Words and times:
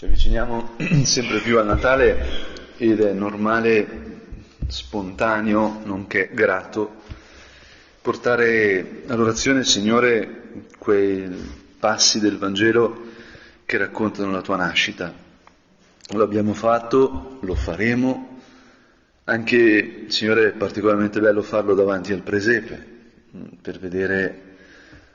Ci 0.00 0.06
avviciniamo 0.06 0.76
sempre 1.04 1.40
più 1.40 1.58
al 1.58 1.66
Natale 1.66 2.16
ed 2.78 3.02
è 3.02 3.12
normale, 3.12 3.86
spontaneo, 4.66 5.82
nonché 5.84 6.30
grato, 6.32 7.02
portare 8.00 9.02
all'orazione, 9.08 9.58
al 9.58 9.66
Signore, 9.66 10.62
quei 10.78 11.28
passi 11.78 12.18
del 12.18 12.38
Vangelo 12.38 13.08
che 13.66 13.76
raccontano 13.76 14.30
la 14.30 14.40
tua 14.40 14.56
nascita. 14.56 15.12
Lo 16.14 16.22
abbiamo 16.22 16.54
fatto, 16.54 17.36
lo 17.42 17.54
faremo, 17.54 18.40
anche, 19.24 20.06
Signore, 20.08 20.46
è 20.46 20.52
particolarmente 20.52 21.20
bello 21.20 21.42
farlo 21.42 21.74
davanti 21.74 22.14
al 22.14 22.22
presepe, 22.22 22.86
per 23.60 23.78
vedere 23.78 24.40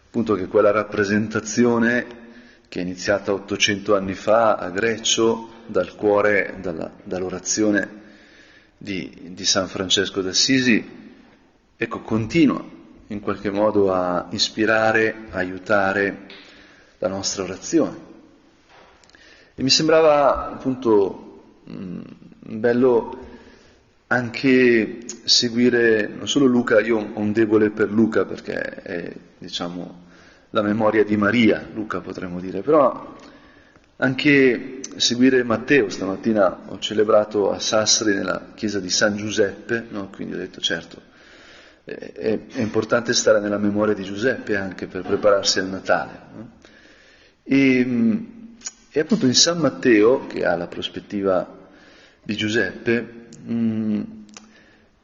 appunto 0.05 0.35
che 0.35 0.45
quella 0.45 0.69
rappresentazione 0.69 2.24
che 2.67 2.79
è 2.79 2.81
iniziata 2.81 3.33
800 3.33 3.95
anni 3.95 4.13
fa 4.13 4.55
a 4.55 4.69
Greccio 4.69 5.49
dal 5.65 5.95
cuore, 5.95 6.57
dalla, 6.61 6.91
dall'orazione 7.03 8.03
di, 8.77 9.31
di 9.33 9.45
San 9.45 9.67
Francesco 9.67 10.21
d'Assisi, 10.21 10.83
ecco, 11.75 12.01
continua 12.01 12.63
in 13.07 13.19
qualche 13.19 13.51
modo 13.51 13.93
a 13.93 14.27
ispirare, 14.31 15.27
a 15.29 15.37
aiutare 15.37 16.27
la 16.99 17.07
nostra 17.07 17.43
orazione. 17.43 18.13
E 19.55 19.63
mi 19.63 19.69
sembrava 19.69 20.51
appunto 20.51 21.61
mh, 21.63 22.01
bello 22.39 23.23
anche 24.07 25.05
seguire 25.23 26.07
non 26.07 26.27
solo 26.27 26.45
Luca, 26.45 26.79
io 26.79 26.97
ho 26.97 27.19
un 27.19 27.31
debole 27.31 27.69
per 27.69 27.89
Luca 27.89 28.25
perché 28.25 28.59
è, 28.59 29.13
diciamo, 29.37 30.03
la 30.55 30.61
memoria 30.61 31.03
di 31.03 31.17
Maria, 31.17 31.67
Luca 31.73 31.99
potremmo 31.99 32.39
dire, 32.39 32.61
però 32.61 33.13
anche 33.97 34.79
seguire 34.95 35.43
Matteo, 35.43 35.89
stamattina 35.89 36.61
ho 36.67 36.79
celebrato 36.79 37.51
a 37.51 37.59
Sassari 37.59 38.13
nella 38.13 38.51
chiesa 38.55 38.79
di 38.79 38.89
San 38.89 39.17
Giuseppe, 39.17 39.85
no? 39.89 40.09
quindi 40.09 40.35
ho 40.35 40.37
detto 40.37 40.61
certo, 40.61 41.01
è, 41.83 41.91
è, 42.13 42.61
importante 42.61 43.13
stare 43.13 43.41
nella 43.41 43.57
memoria 43.57 43.93
di 43.93 44.05
Giuseppe 44.05 44.55
anche 44.55 44.87
per 44.87 45.01
prepararsi 45.01 45.59
al 45.59 45.67
Natale. 45.67 46.19
No? 46.33 46.51
E, 47.43 48.25
e, 48.91 48.99
appunto 49.01 49.25
in 49.25 49.35
San 49.35 49.57
Matteo, 49.57 50.25
che 50.25 50.45
ha 50.45 50.55
la 50.55 50.67
prospettiva 50.67 51.67
di 52.23 52.33
Giuseppe, 52.33 53.27
mh, 53.43 54.01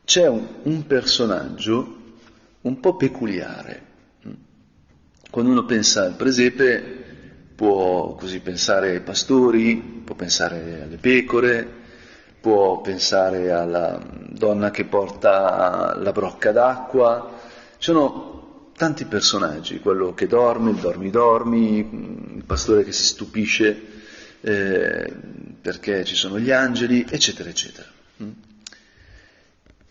c'è 0.06 0.30
un, 0.30 0.48
un 0.64 0.88
personaggio 0.88 2.00
un 2.62 2.80
po' 2.80 2.96
peculiare 2.96 3.90
quando 5.32 5.52
uno 5.52 5.64
pensa 5.64 6.04
al 6.04 6.16
presepe 6.16 7.00
può 7.56 8.16
così 8.16 8.40
pensare 8.42 8.90
ai 8.90 9.00
pastori, 9.00 10.02
può 10.04 10.14
pensare 10.14 10.82
alle 10.84 10.98
pecore, 10.98 11.66
può 12.42 12.82
pensare 12.82 13.50
alla 13.50 13.98
donna 14.30 14.72
che 14.72 14.84
porta 14.84 15.96
la 15.98 16.12
brocca 16.12 16.52
d'acqua. 16.52 17.40
Ci 17.78 17.92
sono 17.92 18.72
tanti 18.76 19.06
personaggi, 19.06 19.80
quello 19.80 20.14
che 20.14 20.28
dorme, 20.28 20.72
il 20.72 20.78
dormi 20.78 21.10
dormi, 21.10 21.78
il 22.36 22.44
pastore 22.46 22.84
che 22.84 22.92
si 22.92 23.04
stupisce 23.04 23.82
eh, 24.42 25.14
perché 25.62 26.04
ci 26.04 26.16
sono 26.16 26.40
gli 26.40 26.52
angeli, 26.52 27.06
eccetera, 27.10 27.48
eccetera. 27.48 27.88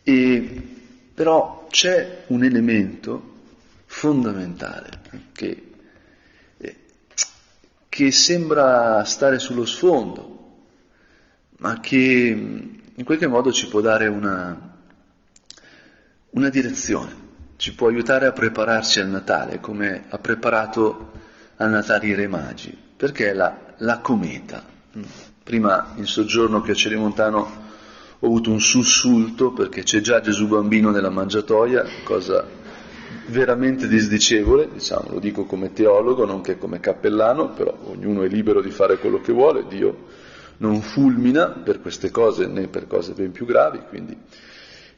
E, 0.02 0.62
però 1.14 1.66
c'è 1.70 2.24
un 2.26 2.44
elemento 2.44 3.30
fondamentale 4.00 4.88
che, 5.32 5.72
eh, 6.56 6.76
che 7.86 8.10
sembra 8.10 9.04
stare 9.04 9.38
sullo 9.38 9.66
sfondo, 9.66 10.62
ma 11.58 11.80
che 11.80 12.34
mm, 12.34 12.58
in 12.94 13.04
qualche 13.04 13.26
modo 13.26 13.52
ci 13.52 13.68
può 13.68 13.82
dare 13.82 14.06
una, 14.06 14.58
una 16.30 16.48
direzione, 16.48 17.14
ci 17.56 17.74
può 17.74 17.88
aiutare 17.88 18.24
a 18.24 18.32
prepararci 18.32 19.00
al 19.00 19.08
Natale, 19.08 19.60
come 19.60 20.04
ha 20.08 20.16
preparato 20.16 21.12
al 21.56 21.68
Natale 21.68 22.06
i 22.06 22.14
Re 22.14 22.26
Magi, 22.26 22.74
perché 22.96 23.32
è 23.32 23.34
la, 23.34 23.74
la 23.80 23.98
cometa. 23.98 24.64
Mm. 24.96 25.02
Prima 25.42 25.92
in 25.96 26.06
soggiorno 26.06 26.62
che 26.62 26.70
a 26.70 26.74
Celimontano 26.74 27.68
ho 28.18 28.26
avuto 28.26 28.50
un 28.50 28.60
sussulto 28.60 29.52
perché 29.52 29.82
c'è 29.82 30.00
già 30.00 30.22
Gesù 30.22 30.46
bambino 30.48 30.90
nella 30.90 31.10
mangiatoia, 31.10 31.84
cosa 32.02 32.59
veramente 33.26 33.88
disdicevole, 33.88 34.68
diciamo, 34.72 35.10
lo 35.12 35.18
dico 35.18 35.44
come 35.44 35.72
teologo, 35.72 36.24
nonché 36.24 36.58
come 36.58 36.80
cappellano, 36.80 37.50
però 37.50 37.76
ognuno 37.84 38.22
è 38.22 38.28
libero 38.28 38.60
di 38.60 38.70
fare 38.70 38.98
quello 38.98 39.20
che 39.20 39.32
vuole, 39.32 39.66
Dio 39.68 40.28
non 40.58 40.80
fulmina 40.82 41.48
per 41.48 41.80
queste 41.80 42.10
cose 42.10 42.46
né 42.46 42.68
per 42.68 42.86
cose 42.86 43.12
ben 43.12 43.32
più 43.32 43.46
gravi, 43.46 43.80
quindi. 43.88 44.16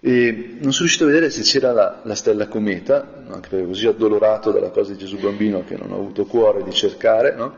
E 0.01 0.57
non 0.61 0.73
sono 0.73 0.79
riuscito 0.81 1.05
a 1.05 1.07
vedere 1.07 1.31
se 1.31 1.43
c'era 1.43 1.73
la, 1.73 2.01
la 2.03 2.15
stella 2.17 2.49
cometa, 2.49 3.23
anche 3.29 3.49
perché 3.49 3.67
così 3.67 3.87
addolorato 3.87 4.51
dalla 4.51 4.71
cosa 4.71 4.93
di 4.93 4.99
Gesù 4.99 5.19
bambino 5.19 5.65
che 5.65 5.77
non 5.77 5.93
ho 5.93 5.97
avuto 5.97 6.25
cuore 6.25 6.65
di 6.65 6.73
cercare, 6.73 7.35
no? 7.37 7.55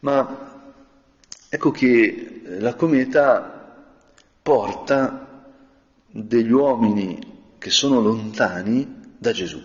ma 0.00 0.62
ecco 1.50 1.70
che 1.70 2.42
la 2.58 2.74
cometa 2.74 3.84
porta 4.40 5.44
degli 6.06 6.50
uomini 6.50 7.18
che 7.58 7.70
sono 7.70 8.00
lontani 8.00 9.00
da 9.22 9.30
Gesù. 9.30 9.62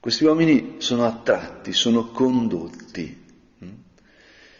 Questi 0.00 0.24
uomini 0.24 0.74
sono 0.78 1.06
attratti, 1.06 1.72
sono 1.72 2.08
condotti. 2.10 3.26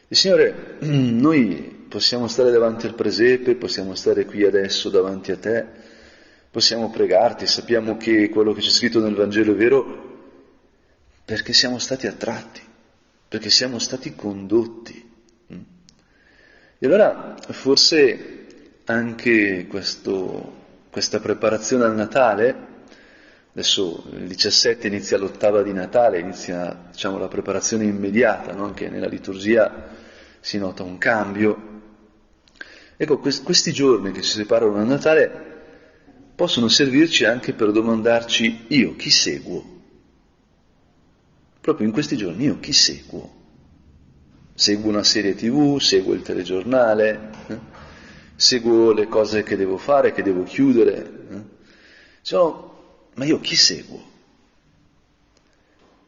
Il 0.06 0.16
Signore, 0.16 0.77
noi 0.87 1.87
possiamo 1.88 2.28
stare 2.28 2.53
davanti 2.53 2.87
al 2.87 2.94
presepe, 2.94 3.56
possiamo 3.56 3.97
stare 3.97 4.25
qui 4.25 4.44
adesso 4.44 4.91
davanti 4.91 5.33
a 5.33 5.37
te, 5.37 5.67
possiamo 6.50 6.88
pregarti, 6.91 7.49
sappiamo 7.49 7.97
che 7.97 8.28
quello 8.28 8.53
che 8.53 8.61
c'è 8.61 8.71
scritto 8.71 9.00
nel 9.00 9.15
Vangelo 9.15 9.53
è 9.53 9.56
vero 9.56 10.06
perché 11.25 11.53
siamo 11.53 11.78
stati 11.78 12.06
attratti, 12.06 12.61
perché 13.27 13.50
siamo 13.50 13.81
stati 13.81 14.15
condotti. 14.15 15.06
E 16.81 16.87
allora 16.87 17.34
forse 17.41 18.47
anche 18.84 19.67
questo, 19.67 20.55
questa 20.91 21.19
preparazione 21.19 21.84
al 21.84 21.97
Natale 21.97 22.68
Adesso 23.53 24.04
il 24.12 24.26
17 24.26 24.86
inizia 24.86 25.19
l'ottava 25.19 25.62
di 25.62 25.72
Natale, 25.72 26.20
inizia 26.20 26.88
diciamo, 26.91 27.19
la 27.19 27.28
preparazione 27.28 27.84
immediata, 27.84 28.53
no? 28.53 28.64
anche 28.64 28.88
nella 28.88 29.09
liturgia 29.09 29.88
si 30.41 30.59
nota 30.59 30.82
un 30.82 30.98
cambio. 30.98 31.76
Ecco, 32.97 33.19
questi 33.19 33.72
giorni 33.72 34.12
che 34.12 34.22
si 34.22 34.32
separano 34.32 34.75
da 34.75 34.84
Natale 34.84 35.47
possono 36.34 36.69
servirci 36.69 37.25
anche 37.25 37.53
per 37.53 37.72
domandarci 37.72 38.66
io 38.69 38.94
chi 38.94 39.10
seguo. 39.10 39.76
Proprio 41.60 41.87
in 41.87 41.92
questi 41.92 42.16
giorni 42.16 42.44
io 42.44 42.60
chi 42.60 42.72
seguo? 42.72 43.34
Seguo 44.54 44.91
una 44.91 45.03
serie 45.03 45.34
tv, 45.34 45.78
seguo 45.78 46.14
il 46.14 46.22
telegiornale, 46.22 47.31
eh? 47.48 47.58
seguo 48.37 48.92
le 48.92 49.08
cose 49.08 49.42
che 49.42 49.56
devo 49.56 49.78
fare, 49.78 50.12
che 50.12 50.22
devo 50.22 50.44
chiudere. 50.44 51.26
Eh? 51.31 51.42
Sono 52.22 52.68
ma 53.19 53.25
io 53.25 53.41
chi 53.41 53.56
seguo? 53.56 54.17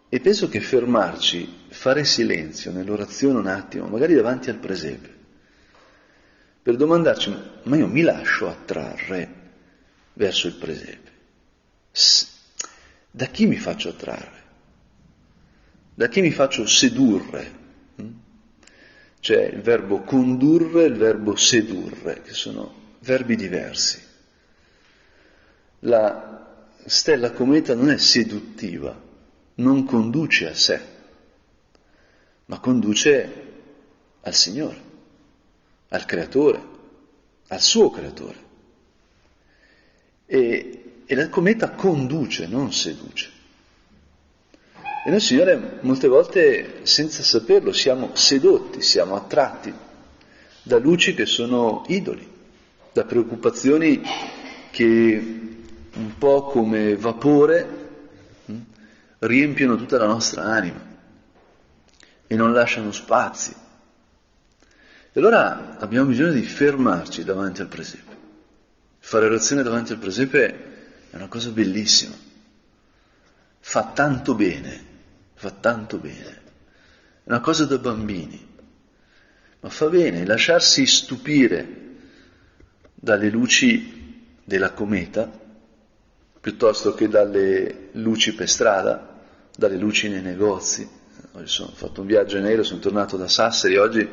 E 0.08 0.20
penso 0.20 0.48
che 0.48 0.60
fermarci, 0.60 1.66
fare 1.68 2.04
silenzio 2.04 2.70
nell'orazione 2.72 3.38
un 3.38 3.46
attimo, 3.48 3.86
magari 3.86 4.14
davanti 4.14 4.48
al 4.48 4.56
presepe, 4.56 5.18
per 6.62 6.76
domandarci, 6.76 7.36
ma 7.64 7.76
io 7.76 7.88
mi 7.88 8.02
lascio 8.02 8.48
attrarre 8.48 9.28
verso 10.14 10.46
il 10.46 10.54
presepe? 10.54 11.10
Da 13.10 13.26
chi 13.26 13.46
mi 13.46 13.56
faccio 13.56 13.88
attrarre? 13.88 14.42
Da 15.94 16.08
chi 16.08 16.20
mi 16.20 16.30
faccio 16.30 16.64
sedurre? 16.66 17.58
Mm? 18.00 18.10
C'è 19.20 19.46
il 19.46 19.62
verbo 19.62 20.02
condurre 20.02 20.84
e 20.84 20.86
il 20.86 20.96
verbo 20.96 21.34
sedurre, 21.34 22.22
che 22.22 22.34
sono 22.34 22.94
verbi 23.00 23.34
diversi. 23.34 24.00
La 25.80 26.39
stella 26.86 27.32
cometa 27.32 27.74
non 27.74 27.90
è 27.90 27.98
seduttiva, 27.98 28.98
non 29.54 29.84
conduce 29.84 30.48
a 30.48 30.54
sé, 30.54 30.80
ma 32.46 32.58
conduce 32.58 33.48
al 34.22 34.34
Signore, 34.34 34.82
al 35.88 36.04
Creatore, 36.04 36.62
al 37.48 37.60
suo 37.60 37.90
Creatore. 37.90 38.48
E, 40.26 41.02
e 41.06 41.14
la 41.14 41.28
cometa 41.28 41.70
conduce, 41.70 42.46
non 42.46 42.72
seduce. 42.72 43.30
E 45.04 45.10
noi, 45.10 45.20
Signore, 45.20 45.78
molte 45.80 46.08
volte, 46.08 46.80
senza 46.82 47.22
saperlo, 47.22 47.72
siamo 47.72 48.14
sedotti, 48.14 48.82
siamo 48.82 49.16
attratti 49.16 49.72
da 50.62 50.78
luci 50.78 51.14
che 51.14 51.26
sono 51.26 51.84
idoli, 51.88 52.28
da 52.92 53.04
preoccupazioni 53.04 54.02
che 54.70 55.59
un 56.00 56.16
po' 56.16 56.44
come 56.44 56.96
vapore, 56.96 57.88
hm, 58.46 58.60
riempiono 59.18 59.76
tutta 59.76 59.98
la 59.98 60.06
nostra 60.06 60.44
anima 60.44 60.88
e 62.26 62.36
non 62.36 62.52
lasciano 62.52 62.90
spazi 62.92 63.54
E 65.12 65.18
allora 65.18 65.78
abbiamo 65.78 66.06
bisogno 66.06 66.32
di 66.32 66.42
fermarci 66.42 67.24
davanti 67.24 67.60
al 67.60 67.66
presepe. 67.66 68.16
Fare 69.00 69.26
orazione 69.26 69.64
davanti 69.64 69.92
al 69.92 69.98
presepe 69.98 70.46
è 71.10 71.16
una 71.16 71.26
cosa 71.26 71.50
bellissima. 71.50 72.14
Fa 73.58 73.90
tanto 73.92 74.34
bene, 74.36 74.84
fa 75.34 75.50
tanto 75.50 75.98
bene. 75.98 76.40
È 77.24 77.28
una 77.28 77.40
cosa 77.40 77.64
da 77.66 77.78
bambini. 77.78 78.46
Ma 79.60 79.68
fa 79.68 79.88
bene 79.88 80.24
lasciarsi 80.24 80.86
stupire 80.86 81.78
dalle 82.94 83.28
luci 83.28 84.38
della 84.44 84.70
cometa 84.70 85.28
piuttosto 86.40 86.94
che 86.94 87.08
dalle 87.08 87.88
luci 87.92 88.34
per 88.34 88.48
strada, 88.48 89.18
dalle 89.54 89.76
luci 89.76 90.08
nei 90.08 90.22
negozi. 90.22 90.88
Oggi 91.32 91.46
sono, 91.46 91.68
ho 91.70 91.74
fatto 91.74 92.00
un 92.00 92.06
viaggio 92.06 92.38
in 92.38 92.44
aereo, 92.44 92.62
sono 92.62 92.80
tornato 92.80 93.16
da 93.16 93.28
Sassari 93.28 93.76
oggi 93.76 94.08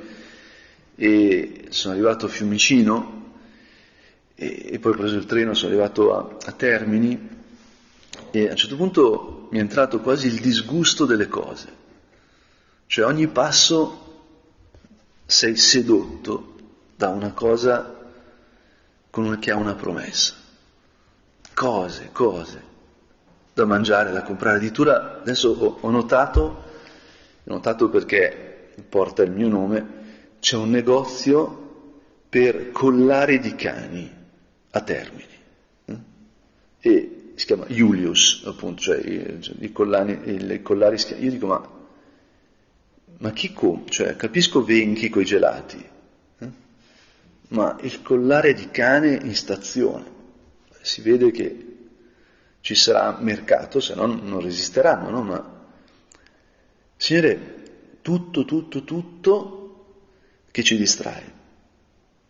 e 0.96 1.66
sono 1.70 1.94
arrivato 1.94 2.26
a 2.26 2.30
Fiumicino 2.30 3.34
e, 4.36 4.70
e 4.74 4.80
poi 4.80 4.92
ho 4.92 4.96
preso 4.98 5.16
il 5.16 5.26
treno, 5.26 5.54
sono 5.54 5.72
arrivato 5.72 6.16
a, 6.16 6.38
a 6.46 6.52
Termini 6.52 7.30
e 8.32 8.48
a 8.48 8.52
un 8.52 8.58
certo 8.58 8.76
punto 8.76 9.48
mi 9.52 9.60
è 9.60 9.62
entrato 9.62 10.02
quasi 10.02 10.28
il 10.28 10.40
disgusto 10.40 11.06
delle 11.06 11.28
cose. 11.28 11.86
Cioè 12.88 13.06
ogni 13.06 13.28
passo 13.28 14.06
sei 15.26 15.56
sedotto 15.56 16.56
da 16.96 17.10
una 17.10 17.32
cosa 17.32 17.96
che 19.40 19.52
ha 19.52 19.56
una 19.56 19.74
promessa. 19.74 20.47
Cose, 21.58 22.10
cose 22.12 22.62
da 23.52 23.66
mangiare, 23.66 24.12
da 24.12 24.22
comprare. 24.22 24.58
Addirittura 24.58 25.22
adesso 25.22 25.50
ho, 25.50 25.78
ho 25.82 25.90
notato, 25.90 26.42
ho 26.42 27.52
notato 27.52 27.90
perché 27.90 28.74
porta 28.88 29.24
il 29.24 29.32
mio 29.32 29.48
nome, 29.48 29.86
c'è 30.40 30.56
un 30.56 30.70
negozio 30.70 31.66
per 32.30 32.72
collari 32.72 33.40
di 33.40 33.56
cani 33.56 34.08
a 34.70 34.82
Termini. 34.82 35.36
Eh? 35.86 35.98
E 36.80 37.32
si 37.34 37.46
chiama 37.48 37.66
Julius, 37.66 38.44
appunto, 38.46 38.84
cioè 38.84 39.00
i, 39.00 39.42
cioè, 39.42 39.56
i, 39.58 39.72
collani, 39.72 40.54
i 40.54 40.62
collari 40.62 41.00
schiavi. 41.00 41.24
Io 41.24 41.32
dico, 41.32 41.48
ma, 41.48 41.68
ma 43.18 43.32
chi 43.32 43.52
compra? 43.52 43.90
Cioè, 43.90 44.16
capisco 44.16 44.64
Venchi 44.64 45.10
coi 45.10 45.26
gelati, 45.26 45.84
eh? 46.38 46.50
ma 47.48 47.76
il 47.82 48.04
collare 48.04 48.54
di 48.54 48.70
cane 48.70 49.20
in 49.24 49.36
stazione, 49.36 50.17
si 50.88 51.02
vede 51.02 51.32
che 51.32 51.66
ci 52.62 52.74
sarà 52.76 53.18
mercato, 53.20 53.82
se 53.82 53.94
no 53.94 54.06
non 54.06 54.40
resisteranno, 54.40 55.10
no? 55.10 55.22
Ma, 55.22 55.66
Signore, 56.96 58.00
tutto, 58.02 58.46
tutto, 58.46 58.84
tutto 58.84 59.96
che 60.50 60.64
ci 60.64 60.78
distrae 60.78 61.34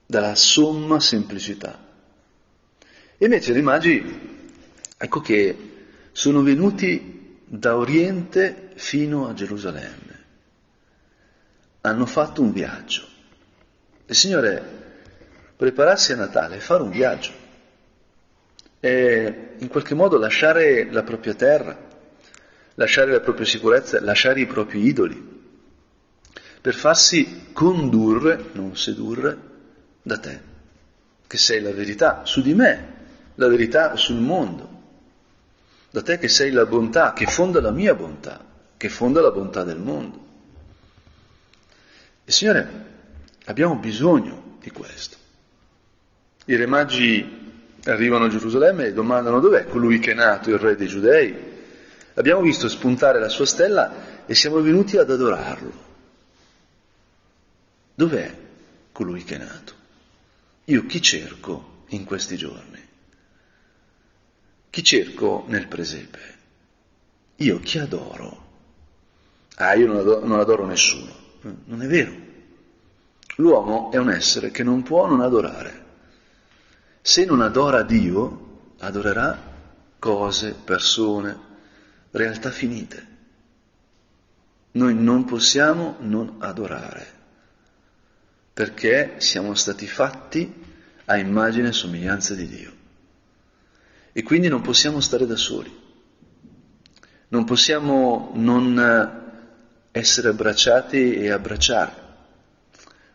dalla 0.05 0.33
somma 0.33 0.99
semplicità. 0.99 1.85
E 3.17 3.25
invece 3.25 3.57
i 3.57 3.61
magi, 3.61 4.49
ecco 4.97 5.21
che 5.21 5.75
sono 6.11 6.41
venuti 6.41 7.41
da 7.45 7.77
Oriente 7.77 8.71
fino 8.73 9.27
a 9.27 9.33
Gerusalemme, 9.33 10.23
hanno 11.81 12.05
fatto 12.07 12.41
un 12.41 12.51
viaggio. 12.51 13.05
Il 14.07 14.15
Signore, 14.15 14.63
prepararsi 15.55 16.11
a 16.11 16.15
Natale, 16.15 16.59
fare 16.59 16.81
un 16.81 16.89
viaggio, 16.89 17.45
e 18.87 19.55
in 19.57 19.67
qualche 19.67 19.95
modo 19.95 20.17
lasciare 20.17 20.89
la 20.89 21.03
propria 21.03 21.33
terra, 21.33 21.77
lasciare 22.75 23.11
la 23.11 23.19
propria 23.19 23.45
sicurezza, 23.45 23.99
lasciare 23.99 24.39
i 24.39 24.45
propri 24.45 24.85
idoli 24.85 25.35
per 26.61 26.73
farsi 26.73 27.49
condurre, 27.51 28.49
non 28.53 28.77
sedurre, 28.77 29.37
da 30.01 30.17
te, 30.17 30.41
che 31.27 31.37
sei 31.37 31.61
la 31.61 31.71
verità 31.71 32.25
su 32.25 32.41
di 32.41 32.53
me, 32.53 32.95
la 33.35 33.47
verità 33.49 33.97
sul 33.97 34.19
mondo, 34.19 34.81
da 35.91 36.01
te 36.01 36.17
che 36.17 36.29
sei 36.29 36.51
la 36.51 36.65
bontà, 36.65 37.11
che 37.11 37.25
fonda 37.25 37.59
la 37.59 37.71
mia 37.71 37.93
bontà, 37.93 38.43
che 38.77 38.87
fonda 38.87 39.19
la 39.19 39.31
bontà 39.31 39.63
del 39.65 39.79
mondo. 39.79 40.25
E 42.23 42.31
Signore, 42.31 42.85
abbiamo 43.45 43.75
bisogno 43.75 44.57
di 44.61 44.71
questo. 44.71 45.17
I 46.45 46.55
re 46.55 46.65
magi 46.65 47.46
arrivano 47.85 48.25
a 48.25 48.29
Gerusalemme 48.29 48.87
e 48.87 48.93
domandano 48.93 49.39
dov'è 49.39 49.65
colui 49.65 49.99
che 49.99 50.11
è 50.11 50.15
nato, 50.15 50.49
il 50.49 50.57
re 50.57 50.75
dei 50.75 50.87
giudei. 50.87 51.35
Abbiamo 52.15 52.41
visto 52.41 52.67
spuntare 52.67 53.19
la 53.19 53.29
sua 53.29 53.45
stella 53.45 54.25
e 54.25 54.35
siamo 54.35 54.61
venuti 54.61 54.97
ad 54.97 55.09
adorarlo. 55.09 55.85
Dov'è 57.93 58.35
colui 58.91 59.23
che 59.23 59.35
è 59.35 59.37
nato? 59.37 59.73
Io 60.65 60.85
chi 60.85 61.01
cerco 61.01 61.83
in 61.89 62.03
questi 62.03 62.35
giorni? 62.35 62.85
Chi 64.69 64.83
cerco 64.83 65.45
nel 65.47 65.67
presepe? 65.67 66.35
Io 67.37 67.59
chi 67.59 67.79
adoro? 67.79 68.45
Ah, 69.55 69.73
io 69.73 69.87
non 69.87 69.97
adoro, 69.97 70.25
non 70.25 70.39
adoro 70.39 70.65
nessuno. 70.65 71.11
Non 71.41 71.81
è 71.81 71.87
vero. 71.87 72.13
L'uomo 73.37 73.91
è 73.91 73.97
un 73.97 74.09
essere 74.09 74.51
che 74.51 74.63
non 74.63 74.83
può 74.83 75.07
non 75.07 75.21
adorare. 75.21 75.85
Se 77.07 77.23
non 77.23 77.39
adora 77.39 77.83
Dio, 77.83 78.73
adorerà 78.79 79.41
cose, 79.97 80.53
persone, 80.61 81.39
realtà 82.11 82.51
finite. 82.51 83.07
Noi 84.71 84.93
non 84.93 85.23
possiamo 85.23 85.95
non 85.99 86.35
adorare 86.39 87.07
perché 88.51 89.15
siamo 89.19 89.55
stati 89.55 89.87
fatti 89.87 90.53
a 91.05 91.15
immagine 91.15 91.69
e 91.69 91.71
somiglianza 91.71 92.35
di 92.35 92.45
Dio. 92.45 92.73
E 94.11 94.21
quindi 94.21 94.49
non 94.49 94.59
possiamo 94.59 94.99
stare 94.99 95.25
da 95.25 95.37
soli, 95.37 95.73
non 97.29 97.45
possiamo 97.45 98.33
non 98.35 99.87
essere 99.91 100.27
abbracciati 100.27 101.13
e 101.13 101.31
abbracciare, 101.31 101.93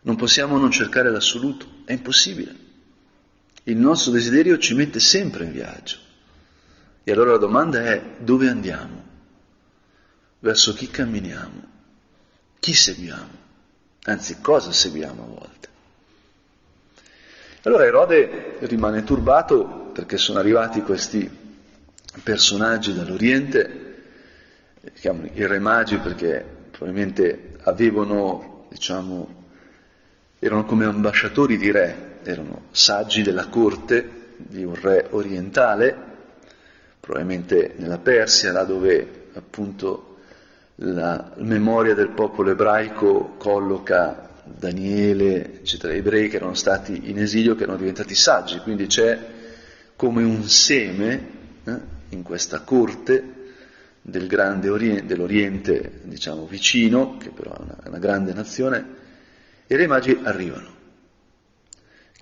non 0.01 0.15
possiamo 0.15 0.57
non 0.57 0.71
cercare 0.71 1.11
l'assoluto, 1.11 1.83
è 1.85 1.91
impossibile. 1.91 2.62
Il 3.63 3.77
nostro 3.77 4.11
desiderio 4.11 4.57
ci 4.57 4.73
mette 4.73 4.99
sempre 4.99 5.45
in 5.45 5.51
viaggio. 5.51 5.97
E 7.03 7.11
allora 7.11 7.31
la 7.31 7.37
domanda 7.37 7.81
è 7.83 8.01
dove 8.19 8.49
andiamo? 8.49 9.03
Verso 10.39 10.73
chi 10.73 10.89
camminiamo? 10.89 11.71
Chi 12.59 12.73
seguiamo? 12.73 13.41
Anzi, 14.03 14.41
cosa 14.41 14.71
seguiamo 14.71 15.23
a 15.23 15.27
volte? 15.27 15.67
Allora 17.63 17.85
Erode 17.85 18.57
rimane 18.61 19.03
turbato 19.05 19.91
perché 19.93 20.17
sono 20.17 20.39
arrivati 20.39 20.81
questi 20.81 21.29
personaggi 22.21 22.93
dall'Oriente, 22.93 24.03
chiamano 24.95 25.29
i 25.33 25.47
re 25.47 25.59
magi 25.59 25.97
perché 25.97 26.45
probabilmente 26.71 27.55
avevano, 27.63 28.67
diciamo, 28.69 29.43
erano 30.39 30.65
come 30.65 30.83
ambasciatori 30.83 31.57
di 31.57 31.71
re, 31.71 32.12
erano 32.23 32.63
saggi 32.71 33.21
della 33.21 33.47
corte 33.47 34.21
di 34.37 34.63
un 34.63 34.75
re 34.75 35.07
orientale, 35.11 35.95
probabilmente 36.99 37.73
nella 37.77 37.97
Persia, 37.97 38.51
là 38.51 38.63
dove 38.63 39.27
appunto 39.33 40.17
la 40.75 41.33
memoria 41.37 41.93
del 41.93 42.09
popolo 42.09 42.51
ebraico 42.51 43.35
colloca 43.37 44.29
Daniele, 44.43 45.59
eccetera, 45.59 45.93
ebrei 45.93 46.27
che 46.27 46.37
erano 46.37 46.53
stati 46.53 47.09
in 47.09 47.19
esilio, 47.19 47.55
che 47.55 47.63
erano 47.63 47.77
diventati 47.77 48.15
saggi, 48.15 48.59
quindi 48.59 48.87
c'è 48.87 49.17
come 49.95 50.23
un 50.23 50.43
seme 50.43 51.27
eh, 51.63 51.79
in 52.09 52.23
questa 52.23 52.61
corte 52.61 53.33
del 54.01 54.27
grande 54.27 54.67
oriente, 54.69 55.05
dell'Oriente, 55.05 56.01
diciamo, 56.03 56.45
vicino, 56.45 57.17
che 57.17 57.29
però 57.29 57.55
è 57.55 57.61
una, 57.61 57.77
una 57.85 57.99
grande 57.99 58.33
nazione, 58.33 58.85
e 59.65 59.75
re 59.77 59.87
magi 59.87 60.19
arrivano. 60.23 60.81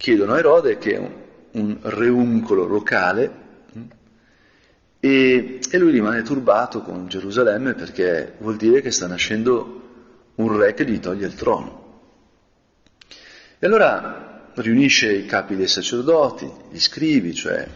Chiedono 0.02 0.34
a 0.34 0.40
Erode, 0.40 0.80
che 0.80 0.96
è 0.96 0.98
un, 0.98 1.14
un 1.52 1.78
reuncolo 1.80 2.66
locale, 2.66 3.32
e, 5.00 5.60
e 5.70 5.78
lui 5.78 5.92
rimane 5.92 6.24
turbato 6.24 6.82
con 6.82 7.08
Gerusalemme 7.08 7.76
perché 7.76 8.34
vuol 8.40 8.56
dire 8.56 8.82
che 8.82 8.90
sta 8.90 9.06
nascendo 9.06 9.82
un 10.34 10.58
re 10.58 10.74
che 10.74 10.86
gli 10.86 11.00
toglie 11.00 11.28
il 11.28 11.36
trono. 11.36 12.00
E 13.60 13.68
allora 13.68 14.50
riunisce 14.56 15.14
i 15.14 15.28
capi 15.28 15.56
dei 15.56 15.68
sacerdoti, 15.68 16.52
gli 16.72 16.80
scrivi, 16.80 17.36
cioè 17.36 17.68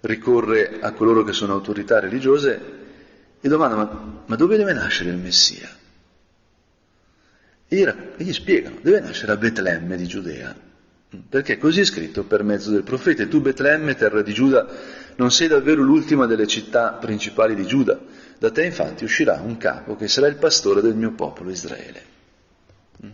ricorre 0.00 0.78
a 0.80 0.92
coloro 0.92 1.22
che 1.22 1.34
sono 1.34 1.52
autorità 1.52 2.00
religiose 2.00 2.60
e 3.42 3.46
domanda 3.46 3.76
ma, 3.76 4.22
ma 4.24 4.36
dove 4.36 4.56
deve 4.56 4.72
nascere 4.72 5.10
il 5.10 5.18
Messia? 5.18 5.68
E 7.68 7.94
gli 8.16 8.32
spiegano, 8.32 8.78
deve 8.80 9.00
nascere 9.00 9.32
a 9.32 9.36
Betlemme 9.36 9.98
di 9.98 10.06
Giudea, 10.06 10.66
perché 11.28 11.56
così 11.56 11.80
è 11.80 11.84
scritto 11.84 12.24
per 12.24 12.42
mezzo 12.42 12.70
del 12.70 12.82
profeta, 12.82 13.26
tu 13.26 13.40
Betlemme, 13.40 13.94
terra 13.94 14.20
di 14.20 14.34
Giuda, 14.34 14.66
non 15.16 15.30
sei 15.30 15.48
davvero 15.48 15.82
l'ultima 15.82 16.26
delle 16.26 16.46
città 16.46 16.92
principali 16.92 17.54
di 17.54 17.66
Giuda. 17.66 17.98
Da 18.38 18.50
te 18.50 18.64
infatti 18.64 19.04
uscirà 19.04 19.40
un 19.42 19.56
capo 19.56 19.96
che 19.96 20.06
sarà 20.06 20.26
il 20.26 20.36
pastore 20.36 20.82
del 20.82 20.94
mio 20.94 21.12
popolo 21.12 21.50
Israele. 21.50 22.02
Mm? 23.04 23.10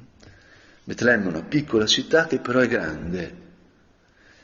Betlemme 0.82 1.24
è 1.24 1.28
una 1.28 1.42
piccola 1.42 1.86
città 1.86 2.26
che 2.26 2.40
però 2.40 2.58
è 2.58 2.66
grande. 2.66 3.42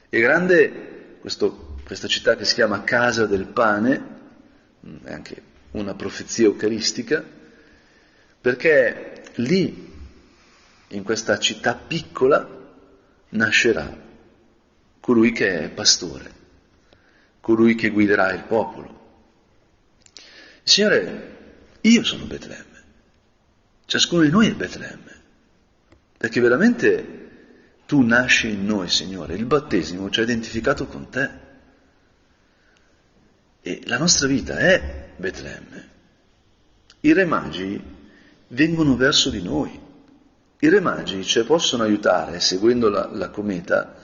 È 0.08 0.20
grande 0.20 1.16
questo, 1.20 1.76
questa 1.84 2.06
città 2.06 2.36
che 2.36 2.44
si 2.44 2.54
chiama 2.54 2.84
Casa 2.84 3.26
del 3.26 3.46
Pane, 3.46 4.04
mm, 4.86 4.96
è 5.04 5.12
anche 5.12 5.42
una 5.72 5.94
profezia 5.94 6.46
eucaristica, 6.46 7.22
perché 8.40 9.22
lì, 9.34 9.92
in 10.88 11.02
questa 11.02 11.38
città 11.38 11.74
piccola, 11.74 12.58
nascerà 13.30 14.08
colui 15.00 15.32
che 15.32 15.64
è 15.64 15.70
pastore, 15.70 16.32
colui 17.40 17.74
che 17.74 17.90
guiderà 17.90 18.32
il 18.32 18.44
popolo. 18.44 18.98
Signore, 20.62 21.38
io 21.80 22.04
sono 22.04 22.26
Betlemme, 22.26 22.82
ciascuno 23.86 24.22
di 24.22 24.30
noi 24.30 24.48
è 24.48 24.54
Betlemme, 24.54 25.20
perché 26.16 26.40
veramente 26.40 27.18
tu 27.86 28.02
nasci 28.02 28.50
in 28.50 28.66
noi, 28.66 28.88
Signore, 28.88 29.34
il 29.34 29.46
battesimo 29.46 30.10
ci 30.10 30.20
ha 30.20 30.22
identificato 30.22 30.86
con 30.86 31.08
te. 31.08 31.30
E 33.62 33.82
la 33.86 33.98
nostra 33.98 34.28
vita 34.28 34.58
è 34.58 35.08
Betlemme. 35.16 35.88
I 37.00 37.12
re 37.12 37.24
magi 37.24 37.82
vengono 38.48 38.94
verso 38.96 39.30
di 39.30 39.42
noi, 39.42 39.79
i 40.60 40.68
re 40.68 40.80
magi 40.80 41.24
ci 41.24 41.42
possono 41.44 41.84
aiutare, 41.84 42.38
seguendo 42.40 42.88
la, 42.88 43.08
la 43.12 43.30
cometa, 43.30 43.96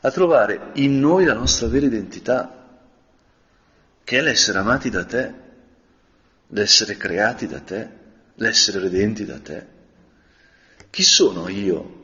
a 0.00 0.10
trovare 0.10 0.70
in 0.74 0.98
noi 0.98 1.24
la 1.24 1.34
nostra 1.34 1.68
vera 1.68 1.86
identità, 1.86 2.80
che 4.02 4.18
è 4.18 4.20
l'essere 4.20 4.58
amati 4.58 4.90
da 4.90 5.04
te, 5.04 5.32
l'essere 6.48 6.96
creati 6.96 7.46
da 7.46 7.60
te, 7.60 7.88
l'essere 8.34 8.80
redenti 8.80 9.24
da 9.24 9.38
te. 9.38 9.66
Chi 10.90 11.04
sono 11.04 11.48
io 11.48 12.00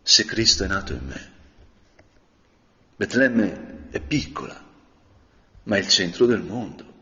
se 0.00 0.24
Cristo 0.24 0.62
è 0.62 0.68
nato 0.68 0.92
in 0.92 1.04
me? 1.04 1.32
Betlemme 2.96 3.88
è 3.90 3.98
piccola, 4.00 4.62
ma 5.64 5.76
è 5.76 5.80
il 5.80 5.88
centro 5.88 6.26
del 6.26 6.42
mondo. 6.42 6.92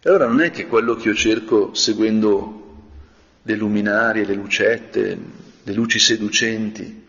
E 0.00 0.08
allora 0.08 0.26
non 0.26 0.40
è 0.40 0.52
che 0.52 0.68
quello 0.68 0.94
che 0.94 1.08
io 1.08 1.14
cerco 1.14 1.74
seguendo 1.74 2.69
le 3.42 3.54
luminarie, 3.54 4.24
le 4.24 4.34
lucette, 4.34 5.18
le 5.62 5.72
luci 5.72 5.98
seducenti, 5.98 7.06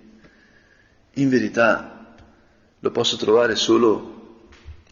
in 1.16 1.30
verità 1.30 2.16
lo 2.80 2.92
posso 2.92 3.18
trovare 3.18 3.56
solo 3.56 4.50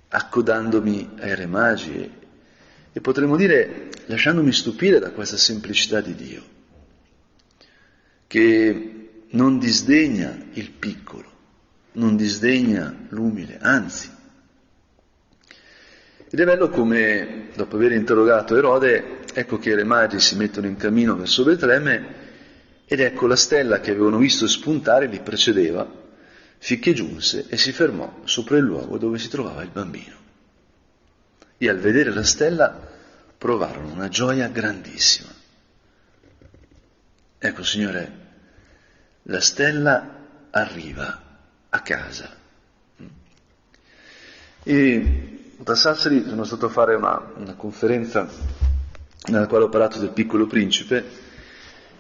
accodandomi 0.09 1.11
ai 1.19 1.35
re 1.35 1.45
magi 1.45 2.11
e 2.91 3.01
potremmo 3.01 3.35
dire 3.35 3.89
lasciandomi 4.07 4.51
stupire 4.51 4.99
da 4.99 5.11
questa 5.11 5.37
semplicità 5.37 6.01
di 6.01 6.15
Dio, 6.15 6.43
che 8.27 8.93
non 9.29 9.59
disdegna 9.59 10.35
il 10.53 10.71
piccolo, 10.71 11.31
non 11.93 12.15
disdegna 12.15 13.05
l'umile, 13.09 13.59
anzi. 13.61 14.09
Ed 16.31 16.39
è 16.39 16.45
bello 16.45 16.69
come, 16.69 17.49
dopo 17.55 17.75
aver 17.75 17.91
interrogato 17.91 18.55
Erode, 18.55 19.18
ecco 19.33 19.57
che 19.57 19.75
re 19.75 19.83
magi 19.83 20.19
si 20.19 20.35
mettono 20.35 20.67
in 20.67 20.75
cammino 20.75 21.15
verso 21.15 21.43
Betlemme 21.43 22.27
ed 22.85 22.99
ecco 22.99 23.27
la 23.27 23.35
stella 23.35 23.79
che 23.79 23.91
avevano 23.91 24.17
visto 24.17 24.47
spuntare 24.47 25.05
li 25.05 25.19
precedeva 25.19 25.87
finché 26.57 26.93
giunse 26.93 27.45
e 27.47 27.57
si 27.57 27.71
fermò 27.71 28.21
sopra 28.23 28.57
il 28.57 28.63
luogo 28.63 28.97
dove 28.97 29.17
si 29.17 29.29
trovava 29.29 29.61
il 29.63 29.69
bambino. 29.69 30.17
E 31.57 31.69
al 31.69 31.77
vedere 31.77 32.11
la 32.11 32.23
stella 32.23 32.87
provarono 33.37 33.93
una 33.93 34.09
gioia 34.09 34.47
grandissima. 34.47 35.29
Ecco, 37.37 37.63
Signore, 37.63 38.11
la 39.23 39.39
stella 39.39 40.25
arriva 40.49 41.21
a 41.69 41.81
casa. 41.81 42.35
E 44.63 45.53
da 45.57 45.75
Sassari 45.75 46.25
sono 46.27 46.43
stato 46.43 46.65
a 46.65 46.69
fare 46.69 46.95
una, 46.95 47.31
una 47.35 47.53
conferenza 47.53 48.27
nella 49.27 49.47
quale 49.47 49.65
ho 49.65 49.69
parlato 49.69 49.99
del 49.99 50.09
piccolo 50.09 50.47
principe, 50.47 51.03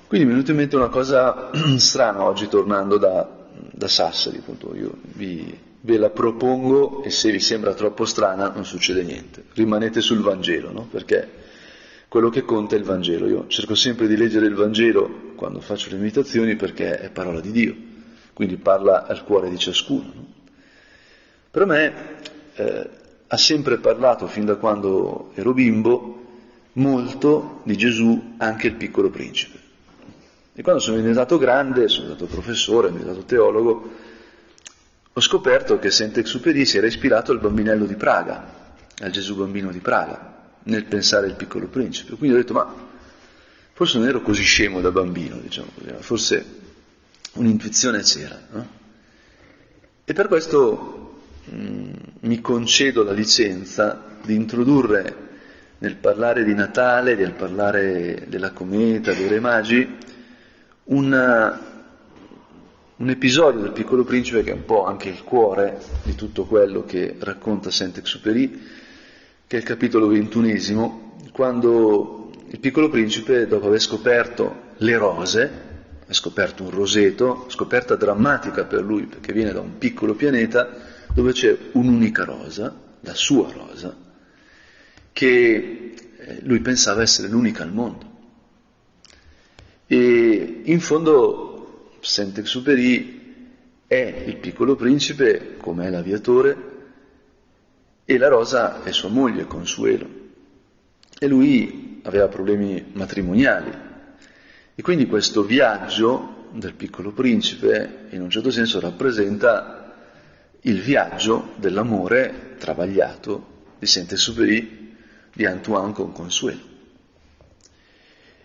quindi 0.07 0.25
mi 0.25 0.31
è 0.31 0.35
venuta 0.35 0.51
in 0.51 0.57
mente 0.57 0.75
una 0.75 0.89
cosa 0.89 1.51
strana 1.77 2.23
oggi 2.23 2.47
tornando 2.47 2.97
da, 2.97 3.29
da 3.71 3.87
Sassari, 3.87 4.37
appunto, 4.37 4.75
io 4.75 4.97
vi, 5.01 5.55
ve 5.81 5.97
la 5.97 6.09
propongo 6.09 7.03
e 7.03 7.09
se 7.09 7.31
vi 7.31 7.39
sembra 7.39 7.73
troppo 7.73 8.05
strana 8.05 8.49
non 8.49 8.65
succede 8.65 9.03
niente, 9.03 9.43
rimanete 9.53 10.01
sul 10.01 10.21
Vangelo, 10.21 10.71
no? 10.71 10.87
perché 10.89 11.37
quello 12.07 12.29
che 12.29 12.41
conta 12.41 12.75
è 12.75 12.79
il 12.79 12.85
Vangelo. 12.85 13.27
Io 13.27 13.45
cerco 13.47 13.75
sempre 13.75 14.07
di 14.07 14.17
leggere 14.17 14.47
il 14.47 14.55
Vangelo 14.55 15.33
quando 15.35 15.61
faccio 15.61 15.89
le 15.91 15.97
meditazioni 15.97 16.55
perché 16.55 16.99
è 16.99 17.09
parola 17.11 17.39
di 17.39 17.51
Dio, 17.51 17.75
quindi 18.33 18.57
parla 18.57 19.05
al 19.05 19.23
cuore 19.23 19.49
di 19.49 19.57
ciascuno. 19.57 20.11
No? 20.13 20.25
Per 21.51 21.65
me 21.65 21.93
eh, 22.55 22.89
ha 23.27 23.37
sempre 23.37 23.77
parlato, 23.77 24.27
fin 24.27 24.45
da 24.45 24.55
quando 24.55 25.31
ero 25.35 25.53
bimbo, 25.53 26.15
molto 26.73 27.61
di 27.63 27.75
Gesù 27.75 28.35
anche 28.37 28.67
il 28.67 28.75
piccolo 28.75 29.09
principe. 29.09 29.57
E 30.53 30.61
quando 30.61 30.81
sono 30.81 30.97
diventato 30.97 31.37
grande, 31.37 31.87
sono 31.87 32.07
diventato 32.07 32.31
professore, 32.31 32.87
sono 32.87 32.99
diventato 32.99 33.25
teologo, 33.25 33.91
ho 35.13 35.21
scoperto 35.21 35.79
che 35.79 35.89
Saint-Exupéry 35.89 36.65
si 36.65 36.77
era 36.77 36.87
ispirato 36.87 37.31
al 37.31 37.39
bambinello 37.39 37.85
di 37.85 37.95
Praga, 37.95 38.75
al 38.99 39.09
Gesù 39.09 39.35
bambino 39.35 39.71
di 39.71 39.79
Praga, 39.79 40.51
nel 40.63 40.85
pensare 40.85 41.27
al 41.27 41.35
piccolo 41.35 41.67
principe. 41.67 42.15
Quindi 42.15 42.35
ho 42.35 42.39
detto, 42.39 42.53
ma 42.53 42.73
forse 43.73 43.97
non 43.97 44.07
ero 44.07 44.21
così 44.21 44.43
scemo 44.43 44.81
da 44.81 44.91
bambino, 44.91 45.37
diciamo 45.37 45.69
così, 45.73 45.93
forse 45.99 46.45
un'intuizione 47.33 48.01
c'era. 48.01 48.39
No? 48.51 48.67
E 50.03 50.13
per 50.13 50.27
questo 50.27 51.21
mh, 51.45 51.55
mm, 51.55 51.91
mi 52.21 52.41
concedo 52.41 53.03
la 53.03 53.13
licenza 53.13 54.17
di 54.23 54.35
introdurre 54.35 55.27
nel 55.79 55.95
parlare 55.95 56.43
di 56.43 56.53
Natale, 56.53 57.15
nel 57.15 57.33
parlare 57.33 58.25
della 58.27 58.51
cometa, 58.51 59.13
dei 59.13 59.27
re 59.27 59.39
magi, 59.39 59.97
una, 60.85 61.59
un 62.97 63.09
episodio 63.09 63.61
del 63.61 63.71
Piccolo 63.71 64.03
Principe 64.03 64.43
che 64.43 64.51
è 64.51 64.55
un 64.55 64.65
po' 64.65 64.85
anche 64.85 65.09
il 65.09 65.23
cuore 65.23 65.79
di 66.03 66.15
tutto 66.15 66.45
quello 66.45 66.83
che 66.83 67.15
racconta 67.19 67.71
Saint-Exupéry, 67.71 68.61
che 69.47 69.55
è 69.55 69.59
il 69.59 69.65
capitolo 69.65 70.07
ventunesimo, 70.07 71.17
quando 71.31 72.31
il 72.47 72.59
Piccolo 72.59 72.89
Principe, 72.89 73.47
dopo 73.47 73.67
aver 73.67 73.79
scoperto 73.79 74.67
le 74.77 74.97
rose, 74.97 75.51
ha 76.07 76.13
scoperto 76.13 76.63
un 76.63 76.71
roseto, 76.71 77.45
scoperta 77.47 77.95
drammatica 77.95 78.65
per 78.65 78.81
lui 78.81 79.03
perché 79.03 79.31
viene 79.31 79.53
da 79.53 79.61
un 79.61 79.77
piccolo 79.77 80.15
pianeta 80.15 80.67
dove 81.13 81.31
c'è 81.31 81.55
un'unica 81.73 82.23
rosa, 82.23 82.73
la 83.01 83.13
sua 83.13 83.51
rosa, 83.51 83.95
che 85.11 85.93
eh, 86.17 86.39
lui 86.41 86.59
pensava 86.59 87.01
essere 87.01 87.27
l'unica 87.27 87.63
al 87.63 87.73
mondo. 87.73 88.07
E 89.87 90.61
in 90.65 90.79
fondo 90.79 91.97
Saint-Exupéry 91.99 93.17
è 93.87 94.23
il 94.27 94.37
piccolo 94.37 94.75
principe, 94.75 95.55
come 95.57 95.87
è 95.87 95.89
l'aviatore, 95.89 96.67
e 98.05 98.17
la 98.17 98.27
Rosa 98.27 98.83
è 98.83 98.91
sua 98.91 99.09
moglie, 99.09 99.45
Consuelo. 99.45 100.07
E 101.17 101.27
lui 101.27 102.01
aveva 102.03 102.27
problemi 102.27 102.91
matrimoniali. 102.93 103.71
E 104.75 104.81
quindi 104.81 105.07
questo 105.07 105.43
viaggio 105.43 106.47
del 106.51 106.73
piccolo 106.73 107.11
principe, 107.11 108.07
in 108.11 108.21
un 108.21 108.29
certo 108.29 108.51
senso, 108.51 108.79
rappresenta 108.79 109.95
il 110.61 110.81
viaggio 110.81 111.53
dell'amore 111.55 112.55
travagliato 112.57 113.57
di 113.79 113.85
Saint-Exupéry 113.85 114.88
di 115.33 115.45
Antoine 115.45 115.93
con 115.93 116.11
Consuelo. 116.11 116.59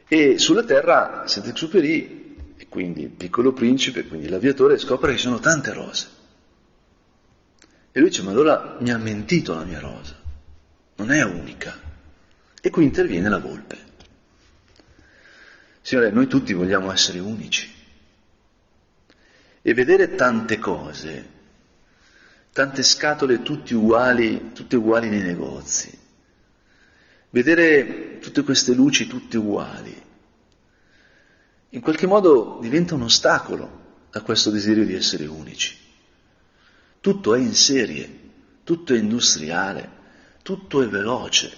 E 0.07 0.38
sulla 0.38 0.64
terra 0.64 1.25
Saint-Exupéry, 1.26 2.55
e 2.57 2.69
quindi 2.69 3.03
il 3.03 3.11
piccolo 3.11 3.53
principe, 3.53 4.07
quindi 4.07 4.29
l'aviatore, 4.29 4.79
scopre 4.79 5.12
che 5.12 5.17
ci 5.17 5.25
sono 5.25 5.41
tante 5.41 5.73
rose. 5.73 6.09
E 7.91 8.00
lui 8.00 8.09
dice, 8.09 8.23
ma 8.23 8.31
allora 8.31 8.76
mi 8.81 8.91
ha 8.91 8.99
mentito 8.99 9.55
la 9.55 9.64
mia 9.64 9.81
rosa, 9.81 10.21
non 10.97 11.11
è 11.11 11.23
unica. 11.23 11.81
E 12.61 12.71
qui 12.71 12.85
interviene 12.85 13.29
la 13.29 13.38
volpe. 13.38 13.79
Signore, 15.81 16.11
noi 16.11 16.26
tutti 16.26 16.53
vogliamo 16.53 16.91
essere 16.91 17.19
unici. 17.19 17.73
E 19.61 19.75
vedere 19.75 20.14
tante 20.14 20.59
cose, 20.59 21.29
tante 22.53 22.83
scatole 22.83 23.43
tutte 23.43 23.75
uguali, 23.75 24.53
tutte 24.53 24.76
uguali 24.76 25.09
nei 25.09 25.23
negozi, 25.23 25.99
Vedere 27.35 28.21
tutte 28.21 28.45
queste 28.45 28.75
luci 28.75 29.09
tutte 29.09 29.38
uguali, 29.38 30.03
in 31.71 31.81
qualche 31.81 32.07
modo 32.07 32.59
diventa 32.61 32.95
un 32.95 33.03
ostacolo 33.03 34.07
a 34.12 34.21
questo 34.21 34.50
desiderio 34.50 34.87
di 34.87 34.95
essere 34.95 35.26
unici. 35.26 35.76
Tutto 37.00 37.35
è 37.35 37.41
in 37.41 37.53
serie, 37.53 38.21
tutto 38.62 38.95
è 38.95 38.99
industriale, 38.99 39.91
tutto 40.43 40.81
è 40.81 40.87
veloce. 40.87 41.53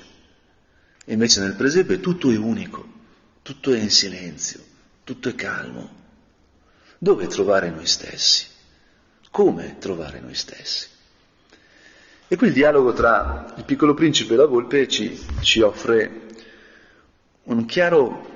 E 1.04 1.12
invece 1.12 1.40
nel 1.40 1.56
presepe 1.56 2.00
tutto 2.00 2.30
è 2.30 2.38
unico, 2.38 2.92
tutto 3.42 3.74
è 3.74 3.78
in 3.78 3.90
silenzio, 3.90 4.64
tutto 5.04 5.28
è 5.28 5.34
calmo, 5.34 5.90
Dove 6.96 7.26
trovare 7.26 7.68
noi 7.68 7.86
stessi? 7.86 8.46
Come 9.30 9.76
trovare 9.78 10.20
noi 10.20 10.34
stessi? 10.34 10.95
E 12.28 12.34
qui 12.34 12.48
il 12.48 12.52
dialogo 12.52 12.92
tra 12.92 13.54
il 13.56 13.62
piccolo 13.64 13.94
principe 13.94 14.34
e 14.34 14.36
la 14.36 14.46
volpe 14.46 14.88
ci, 14.88 15.16
ci 15.42 15.60
offre 15.60 16.22
un 17.44 17.64
chiaro 17.66 18.34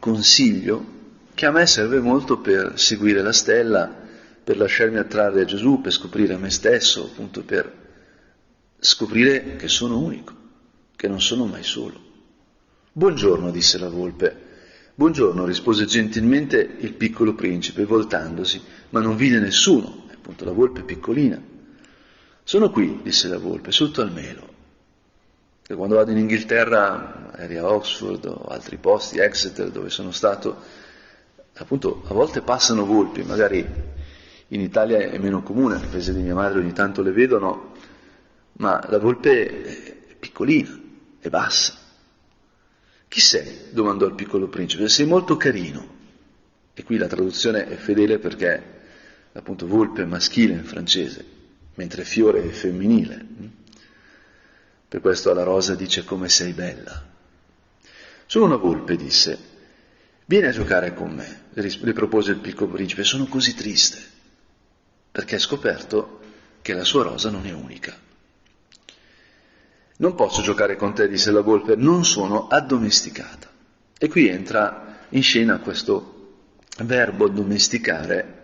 consiglio 0.00 0.84
che 1.32 1.46
a 1.46 1.52
me 1.52 1.64
serve 1.64 2.00
molto 2.00 2.38
per 2.38 2.72
seguire 2.74 3.22
la 3.22 3.32
stella, 3.32 3.88
per 4.42 4.56
lasciarmi 4.56 4.98
attrarre 4.98 5.42
a 5.42 5.44
Gesù, 5.44 5.80
per 5.80 5.92
scoprire 5.92 6.36
me 6.36 6.50
stesso, 6.50 7.04
appunto 7.04 7.44
per 7.44 7.72
scoprire 8.80 9.54
che 9.54 9.68
sono 9.68 10.00
unico, 10.00 10.34
che 10.96 11.06
non 11.06 11.20
sono 11.20 11.46
mai 11.46 11.62
solo. 11.62 12.00
Buongiorno, 12.90 13.52
disse 13.52 13.78
la 13.78 13.88
volpe. 13.88 14.42
Buongiorno, 14.96 15.44
rispose 15.44 15.84
gentilmente 15.84 16.58
il 16.80 16.94
piccolo 16.94 17.34
principe, 17.34 17.84
voltandosi, 17.84 18.60
ma 18.90 19.00
non 19.00 19.14
vide 19.14 19.38
nessuno, 19.38 20.06
appunto 20.12 20.44
la 20.44 20.52
volpe 20.52 20.82
piccolina. 20.82 21.53
Sono 22.46 22.70
qui, 22.70 23.00
disse 23.02 23.26
la 23.28 23.38
volpe, 23.38 23.72
sotto 23.72 24.02
al 24.02 24.12
melo. 24.12 24.52
E 25.66 25.74
quando 25.74 25.96
vado 25.96 26.10
in 26.10 26.18
Inghilterra, 26.18 27.32
eri 27.36 27.56
a 27.56 27.66
Oxford 27.66 28.26
o 28.26 28.44
altri 28.48 28.76
posti, 28.76 29.18
Exeter, 29.18 29.70
dove 29.70 29.88
sono 29.88 30.10
stato, 30.10 30.54
appunto 31.54 32.02
a 32.06 32.12
volte 32.12 32.42
passano 32.42 32.84
volpi, 32.84 33.22
magari 33.22 33.66
in 34.48 34.60
Italia 34.60 34.98
è 34.98 35.16
meno 35.16 35.42
comune, 35.42 35.78
le 35.78 35.86
paese 35.86 36.12
di 36.12 36.20
mia 36.20 36.34
madre 36.34 36.58
ogni 36.58 36.74
tanto 36.74 37.00
le 37.00 37.12
vedono, 37.12 37.72
ma 38.58 38.84
la 38.90 38.98
volpe 38.98 39.62
è 39.64 40.14
piccolina, 40.16 40.78
è 41.18 41.30
bassa. 41.30 41.74
Chi 43.08 43.20
sei? 43.20 43.70
domandò 43.70 44.04
il 44.04 44.14
piccolo 44.14 44.48
principe. 44.48 44.88
Sei 44.90 45.06
molto 45.06 45.38
carino. 45.38 45.92
E 46.74 46.82
qui 46.82 46.98
la 46.98 47.06
traduzione 47.06 47.68
è 47.68 47.76
fedele 47.76 48.18
perché 48.18 48.62
appunto 49.32 49.66
volpe 49.66 50.04
maschile 50.04 50.52
in 50.52 50.64
francese, 50.64 51.24
mentre 51.74 52.04
fiore 52.04 52.42
è 52.42 52.48
femminile. 52.48 53.26
Per 54.88 55.00
questo 55.00 55.30
alla 55.30 55.42
rosa 55.42 55.74
dice 55.74 56.04
come 56.04 56.28
sei 56.28 56.52
bella. 56.52 57.12
Sono 58.26 58.44
una 58.44 58.56
volpe, 58.56 58.96
disse. 58.96 59.52
Vieni 60.26 60.46
a 60.46 60.52
giocare 60.52 60.94
con 60.94 61.10
me, 61.10 61.42
le 61.52 61.92
propose 61.92 62.30
il 62.30 62.38
piccolo 62.38 62.72
principe. 62.72 63.04
Sono 63.04 63.26
così 63.26 63.54
triste, 63.54 63.98
perché 65.10 65.34
ha 65.34 65.40
scoperto 65.40 66.20
che 66.62 66.72
la 66.72 66.84
sua 66.84 67.02
rosa 67.02 67.30
non 67.30 67.46
è 67.46 67.52
unica. 67.52 67.94
Non 69.96 70.14
posso 70.14 70.42
giocare 70.42 70.76
con 70.76 70.94
te, 70.94 71.08
disse 71.08 71.30
la 71.30 71.42
volpe, 71.42 71.76
non 71.76 72.04
sono 72.04 72.46
addomesticata. 72.46 73.50
E 73.98 74.08
qui 74.08 74.28
entra 74.28 75.06
in 75.10 75.22
scena 75.22 75.58
questo 75.58 76.12
verbo 76.78 77.28
domesticare, 77.28 78.42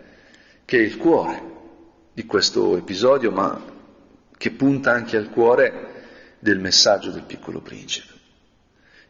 che 0.65 0.77
è 0.77 0.81
il 0.81 0.97
cuore 0.97 1.60
di 2.13 2.25
questo 2.25 2.77
episodio, 2.77 3.31
ma 3.31 3.79
che 4.37 4.51
punta 4.51 4.91
anche 4.91 5.17
al 5.17 5.29
cuore 5.29 5.89
del 6.39 6.59
messaggio 6.59 7.11
del 7.11 7.23
piccolo 7.23 7.61
principe, 7.61 8.13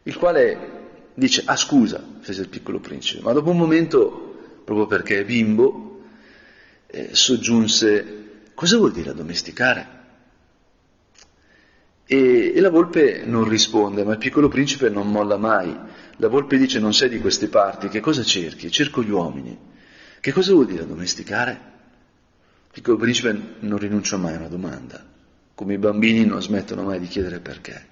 il 0.04 0.16
quale 0.16 0.80
dice, 1.14 1.42
ah 1.46 1.56
scusa, 1.56 2.02
fece 2.20 2.42
il 2.42 2.48
piccolo 2.48 2.80
principe, 2.80 3.22
ma 3.22 3.32
dopo 3.32 3.50
un 3.50 3.56
momento, 3.56 4.60
proprio 4.64 4.86
perché 4.86 5.20
è 5.20 5.24
bimbo, 5.24 6.00
eh, 6.86 7.10
soggiunse, 7.12 8.50
cosa 8.54 8.76
vuol 8.76 8.92
dire 8.92 9.10
addomesticare? 9.10 10.00
E, 12.04 12.52
e, 12.54 12.60
la 12.60 12.70
volpe 12.70 13.22
non 13.24 13.48
risponde, 13.48 14.04
ma 14.04 14.12
il 14.12 14.18
piccolo 14.18 14.48
principe 14.48 14.90
non 14.90 15.10
molla 15.10 15.38
mai. 15.38 15.74
La 16.16 16.28
volpe 16.28 16.58
dice 16.58 16.78
non 16.78 16.92
sei 16.92 17.08
di 17.08 17.18
queste 17.18 17.48
parti, 17.48 17.88
che 17.88 18.00
cosa 18.00 18.22
cerchi? 18.22 18.70
Cerco 18.70 19.02
gli 19.02 19.10
uomini. 19.10 19.58
Che 20.20 20.32
cosa 20.32 20.52
vuol 20.52 20.66
dire 20.66 20.82
addomesticare? 20.82 21.70
Piccolo 22.72 22.96
principe 22.96 23.38
non 23.60 23.78
rinuncia 23.78 24.16
mai 24.16 24.32
a 24.32 24.38
una 24.38 24.48
domanda, 24.48 25.04
come 25.54 25.74
i 25.74 25.78
bambini 25.78 26.24
non 26.24 26.40
smettono 26.40 26.82
mai 26.82 27.00
di 27.00 27.06
chiedere 27.06 27.38
perché. 27.38 27.86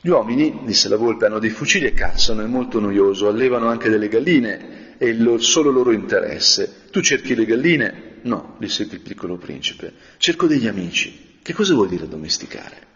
Gli 0.00 0.08
uomini, 0.08 0.62
disse 0.64 0.88
la 0.88 0.96
volpe, 0.96 1.26
hanno 1.26 1.38
dei 1.38 1.50
fucili 1.50 1.86
e 1.86 1.94
cacciano, 1.94 2.42
è 2.42 2.46
molto 2.46 2.80
noioso, 2.80 3.28
allevano 3.28 3.68
anche 3.68 3.88
delle 3.88 4.08
galline, 4.08 4.96
è 4.98 5.04
il 5.04 5.36
solo 5.40 5.70
loro 5.70 5.92
interesse. 5.92 6.88
Tu 6.90 7.00
cerchi 7.00 7.36
le 7.36 7.44
galline? 7.44 8.18
No, 8.22 8.56
disse 8.58 8.82
il 8.82 9.00
piccolo 9.00 9.36
principe, 9.36 9.92
cerco 10.16 10.48
degli 10.48 10.66
amici. 10.66 11.38
Che 11.40 11.52
cosa 11.52 11.74
vuol 11.74 11.88
dire 11.88 12.08
domesticare? 12.08 12.86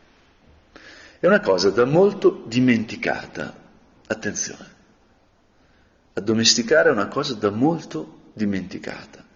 È 1.20 1.26
una 1.28 1.40
cosa 1.40 1.70
da 1.70 1.84
molto 1.84 2.42
dimenticata. 2.48 3.56
Attenzione. 4.08 4.66
Addomesticare 6.14 6.88
è 6.88 6.92
una 6.92 7.06
cosa 7.06 7.34
da 7.34 7.50
molto 7.50 8.32
dimenticata. 8.32 9.26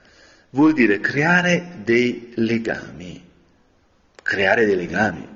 Vuol 0.52 0.72
dire 0.72 1.00
creare 1.00 1.80
dei 1.84 2.32
legami. 2.36 3.22
Creare 4.22 4.64
dei 4.64 4.76
legami. 4.76 5.28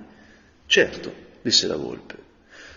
Certo, 0.66 1.12
disse 1.42 1.66
la 1.66 1.76
volpe. 1.76 2.14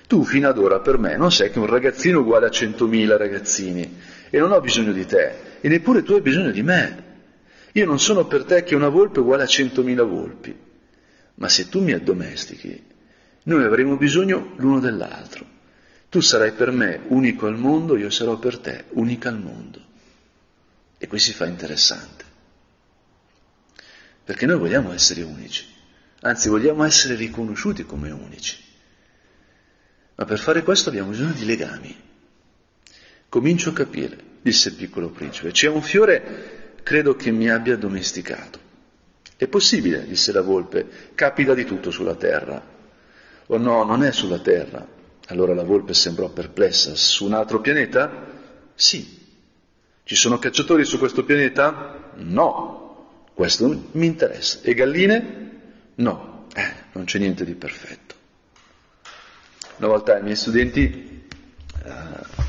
Tu 0.08 0.23
fino 0.23 0.49
ad 0.49 0.58
ora 0.58 0.80
per 0.80 0.97
me 0.97 1.15
non 1.15 1.32
sei 1.32 1.52
che 1.52 1.60
un 1.60 1.67
ragazzino 1.67 2.19
uguale 2.19 2.47
a 2.47 2.52
centomila 2.52 3.15
ragazzini 3.15 3.97
e 4.30 4.39
non 4.39 4.52
ho 4.52 4.60
bisogno 4.60 4.91
di 4.91 5.06
te 5.06 5.34
e 5.62 5.67
neppure 5.67 6.04
tu 6.04 6.13
hai 6.13 6.21
bisogno 6.21 6.52
di 6.52 6.63
me. 6.63 7.04
Io 7.73 7.86
non 7.86 7.99
sono 7.99 8.25
per 8.25 8.43
te 8.43 8.63
che 8.63 8.75
una 8.75 8.89
volpe 8.89 9.19
uguale 9.19 9.43
a 9.43 9.47
centomila 9.47 10.04
volpi 10.04 10.67
ma 11.39 11.47
se 11.47 11.69
tu 11.69 11.82
mi 11.82 11.93
addomestichi, 11.93 12.84
noi 13.43 13.63
avremo 13.63 13.95
bisogno 13.95 14.54
l'uno 14.58 14.80
dell'altro. 14.80 15.58
Tu 16.10 16.19
sarai 16.21 16.52
per 16.52 16.71
me 16.71 17.02
unico 17.08 17.47
al 17.47 17.58
mondo, 17.58 17.95
io 17.95 18.10
sarò 18.10 18.38
per 18.38 18.58
te 18.58 18.86
unica 18.91 19.30
al 19.30 19.39
mondo. 19.39 19.80
E 20.97 21.08
qui 21.08 21.17
si 21.17 21.34
fa 21.34 21.45
interessante. 21.45 22.25
Perché 24.30 24.46
noi 24.46 24.60
vogliamo 24.60 24.94
essere 24.94 25.24
unici, 25.24 25.65
anzi 26.20 26.50
vogliamo 26.50 26.84
essere 26.84 27.15
riconosciuti 27.15 27.84
come 27.84 28.12
unici. 28.12 28.58
Ma 30.13 30.24
per 30.26 30.38
fare 30.38 30.62
questo 30.62 30.89
abbiamo 30.89 31.10
bisogno 31.10 31.32
di 31.32 31.46
legami. 31.46 32.00
Comincio 33.28 33.72
a 33.72 33.74
capire, 33.74 34.15
disse 34.39 34.70
il 34.70 34.76
piccolo 34.76 35.10
principe, 35.10 35.50
c'è 35.50 35.68
un 35.68 35.82
fiore, 35.82 36.76
credo 36.84 37.15
che 37.15 37.32
mi 37.32 37.50
abbia 37.50 37.76
domesticato. 37.76 38.60
È 39.36 39.48
possibile, 39.48 40.06
disse 40.06 40.32
la 40.32 40.44
volpe, 40.44 40.88
capita 41.15 41.56
di 41.56 41.65
tutto 41.65 41.89
sulla 41.89 42.13
terra. 42.13 42.63
O 43.48 43.58
no, 43.58 43.84
non 43.84 44.04
è 44.04 44.12
sulla 44.12 44.38
terra. 44.38 44.88
Allora 45.30 45.56
la 45.56 45.63
volpe 45.63 45.96
sembrò 45.96 46.30
perplessa. 46.30 46.94
Su 46.94 47.26
un 47.26 47.34
altro 47.34 47.62
pianeta? 47.62 48.28
Sì. 48.76 49.26
Ci 50.04 50.15
sono 50.15 50.38
cacciatori 50.38 50.86
su 50.86 51.00
questo 51.00 51.24
pianeta? 51.24 52.12
No. 52.18 52.88
Questo 53.39 53.84
mi 53.91 54.06
interessa. 54.06 54.60
E 54.63 54.73
galline? 54.73 55.52
No. 55.95 56.47
Eh, 56.54 56.73
non 56.91 57.06
c'è 57.06 57.19
niente 57.19 57.45
di 57.45 57.54
perfetto. 57.54 58.15
Una 59.78 59.88
volta 59.88 60.17
i 60.17 60.23
miei 60.23 60.36
studenti, 60.36 61.25
uh, 61.86 62.41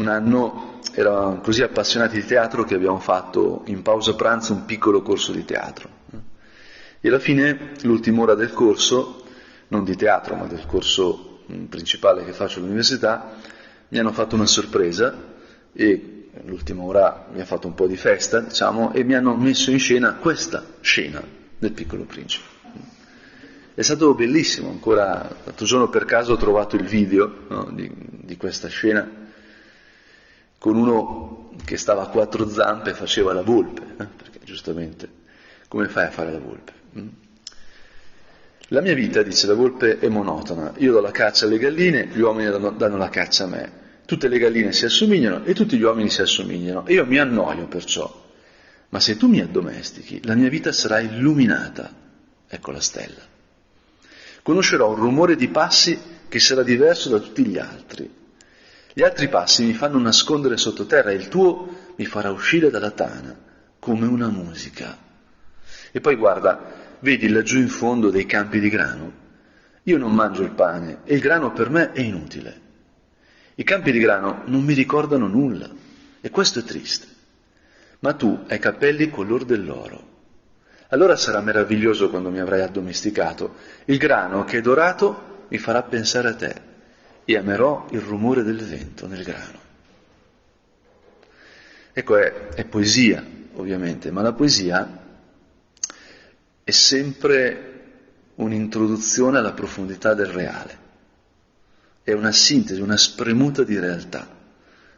un 0.00 0.08
anno, 0.08 0.80
erano 0.94 1.40
così 1.40 1.62
appassionati 1.62 2.16
di 2.20 2.26
teatro 2.26 2.64
che 2.64 2.74
abbiamo 2.74 2.98
fatto 2.98 3.62
in 3.66 3.82
pausa 3.82 4.16
pranzo 4.16 4.52
un 4.52 4.64
piccolo 4.64 5.00
corso 5.00 5.30
di 5.30 5.44
teatro. 5.44 5.88
E 7.00 7.08
alla 7.08 7.20
fine, 7.20 7.74
l'ultima 7.82 8.22
ora 8.22 8.34
del 8.34 8.52
corso, 8.52 9.22
non 9.68 9.84
di 9.84 9.94
teatro, 9.94 10.34
ma 10.34 10.46
del 10.46 10.66
corso 10.66 11.44
mm, 11.52 11.66
principale 11.66 12.24
che 12.24 12.32
faccio 12.32 12.58
all'università, 12.58 13.36
mi 13.90 13.98
hanno 14.00 14.10
fatto 14.10 14.34
una 14.34 14.46
sorpresa 14.46 15.34
e 15.72 16.15
l'ultima 16.44 16.82
ora 16.82 17.26
mi 17.32 17.40
ha 17.40 17.44
fatto 17.44 17.66
un 17.66 17.74
po' 17.74 17.86
di 17.86 17.96
festa, 17.96 18.40
diciamo, 18.40 18.92
e 18.92 19.04
mi 19.04 19.14
hanno 19.14 19.34
messo 19.36 19.70
in 19.70 19.78
scena 19.78 20.14
questa 20.14 20.64
scena 20.80 21.22
del 21.58 21.72
piccolo 21.72 22.04
principe. 22.04 22.54
È 23.74 23.82
stato 23.82 24.14
bellissimo, 24.14 24.70
ancora 24.70 25.28
l'altro 25.44 25.66
giorno 25.66 25.88
per 25.88 26.06
caso 26.06 26.32
ho 26.32 26.36
trovato 26.36 26.76
il 26.76 26.84
video 26.84 27.44
no, 27.48 27.70
di, 27.72 27.90
di, 27.94 28.36
questa 28.36 28.68
scena 28.68 29.06
con 30.56 30.76
uno 30.76 31.50
che 31.64 31.76
stava 31.76 32.02
a 32.02 32.08
quattro 32.08 32.48
zampe 32.48 32.90
e 32.90 32.94
faceva 32.94 33.34
la 33.34 33.42
volpe, 33.42 33.82
eh, 33.98 34.06
perché 34.06 34.40
giustamente 34.44 35.08
come 35.68 35.88
fai 35.88 36.06
a 36.06 36.10
fare 36.10 36.32
la 36.32 36.38
volpe? 36.38 36.72
Mm. 36.98 37.08
La 38.70 38.80
mia 38.80 38.94
vita, 38.94 39.22
dice 39.22 39.46
la 39.46 39.54
volpe, 39.54 39.98
è 39.98 40.08
monotona. 40.08 40.72
Io 40.78 40.92
do 40.92 41.00
la 41.00 41.10
caccia 41.10 41.44
alle 41.44 41.58
galline, 41.58 42.06
gli 42.06 42.20
uomini 42.20 42.50
danno, 42.50 42.70
danno 42.70 42.96
la 42.96 43.08
caccia 43.08 43.44
a 43.44 43.46
me. 43.46 43.72
Tutte 44.06 44.28
le 44.28 44.38
galline 44.38 44.72
si 44.72 44.86
assomigliano 44.86 45.44
e 45.44 45.52
tutti 45.52 45.76
gli 45.76 45.82
uomini 45.82 46.08
si 46.08 46.22
assomigliano. 46.22 46.86
E 46.86 46.94
io 46.94 47.04
mi 47.04 47.18
annoio 47.18 47.66
perciò. 47.66 48.24
Ma 48.88 49.00
se 49.00 49.16
tu 49.16 49.28
mi 49.28 49.40
addomestichi, 49.40 50.24
la 50.24 50.34
mia 50.34 50.48
vita 50.48 50.72
sarà 50.72 51.00
illuminata. 51.00 51.92
Ecco 52.48 52.70
la 52.70 52.80
stella. 52.80 53.20
Conoscerò 54.42 54.90
un 54.90 54.96
rumore 54.96 55.36
di 55.36 55.48
passi 55.48 55.98
che 56.28 56.38
sarà 56.38 56.62
diverso 56.62 57.10
da 57.10 57.18
tutti 57.18 57.44
gli 57.44 57.58
altri. 57.58 58.08
Gli 58.94 59.02
altri 59.02 59.28
passi 59.28 59.64
mi 59.64 59.74
fanno 59.74 59.98
nascondere 59.98 60.56
sottoterra 60.56 61.10
e 61.10 61.16
il 61.16 61.28
tuo 61.28 61.92
mi 61.96 62.06
farà 62.06 62.30
uscire 62.30 62.70
dalla 62.70 62.92
tana 62.92 63.36
come 63.78 64.06
una 64.06 64.28
musica. 64.28 64.96
E 65.90 66.00
poi 66.00 66.14
guarda, 66.16 66.84
Vedi 67.00 67.28
laggiù 67.28 67.58
in 67.58 67.68
fondo 67.68 68.10
dei 68.10 68.24
campi 68.24 68.58
di 68.58 68.70
grano? 68.70 69.24
Io 69.84 69.98
non 69.98 70.12
mangio 70.12 70.42
il 70.42 70.50
pane 70.50 71.00
e 71.04 71.14
il 71.14 71.20
grano 71.20 71.52
per 71.52 71.70
me 71.70 71.92
è 71.92 72.00
inutile. 72.00 72.60
I 73.58 73.64
campi 73.64 73.90
di 73.90 73.98
grano 73.98 74.42
non 74.46 74.62
mi 74.62 74.74
ricordano 74.74 75.26
nulla 75.26 75.68
E 76.20 76.30
questo 76.30 76.60
è 76.60 76.62
triste. 76.62 77.06
Ma 78.00 78.12
tu 78.12 78.44
hai 78.48 78.58
capelli 78.58 79.10
color 79.10 79.44
dell'oro. 79.44 80.14
Allora 80.88 81.16
sarà 81.16 81.40
meraviglioso 81.40 82.10
quando 82.10 82.30
mi 82.30 82.38
avrai 82.38 82.60
addomesticato. 82.60 83.54
Il 83.86 83.98
grano 83.98 84.44
che 84.44 84.58
è 84.58 84.60
dorato 84.60 85.46
mi 85.48 85.58
farà 85.58 85.82
pensare 85.82 86.28
a 86.28 86.34
te 86.34 86.54
e 87.24 87.36
amerò 87.36 87.86
il 87.90 88.00
rumore 88.00 88.42
del 88.42 88.62
vento 88.62 89.06
nel 89.06 89.22
grano. 89.22 89.58
Ecco, 91.92 92.16
è, 92.18 92.48
è 92.48 92.64
poesia, 92.66 93.24
ovviamente, 93.54 94.10
ma 94.10 94.22
la 94.22 94.32
poesia 94.32 95.04
è 96.62 96.70
sempre 96.70 97.72
un'introduzione 98.34 99.38
alla 99.38 99.52
profondità 99.52 100.12
del 100.14 100.26
reale, 100.26 100.78
è 102.06 102.12
una 102.12 102.30
sintesi, 102.30 102.80
una 102.80 102.96
spremuta 102.96 103.64
di 103.64 103.76
realtà, 103.80 104.32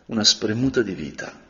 una 0.06 0.24
spremuta 0.24 0.82
di 0.82 0.92
vita. 0.92 1.40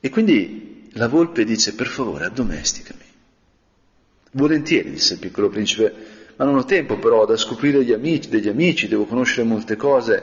E 0.00 0.10
quindi 0.10 0.88
la 0.94 1.06
volpe 1.06 1.44
dice, 1.44 1.76
per 1.76 1.86
favore, 1.86 2.24
addomesticami. 2.24 3.04
Volentieri, 4.32 4.90
disse 4.90 5.12
il 5.12 5.20
piccolo 5.20 5.48
principe, 5.48 5.94
ma 6.34 6.44
non 6.46 6.56
ho 6.56 6.64
tempo 6.64 6.98
però 6.98 7.24
da 7.24 7.36
scoprire 7.36 7.84
gli 7.84 7.92
amici, 7.92 8.28
degli 8.28 8.48
amici, 8.48 8.88
devo 8.88 9.04
conoscere 9.04 9.46
molte 9.46 9.76
cose. 9.76 10.22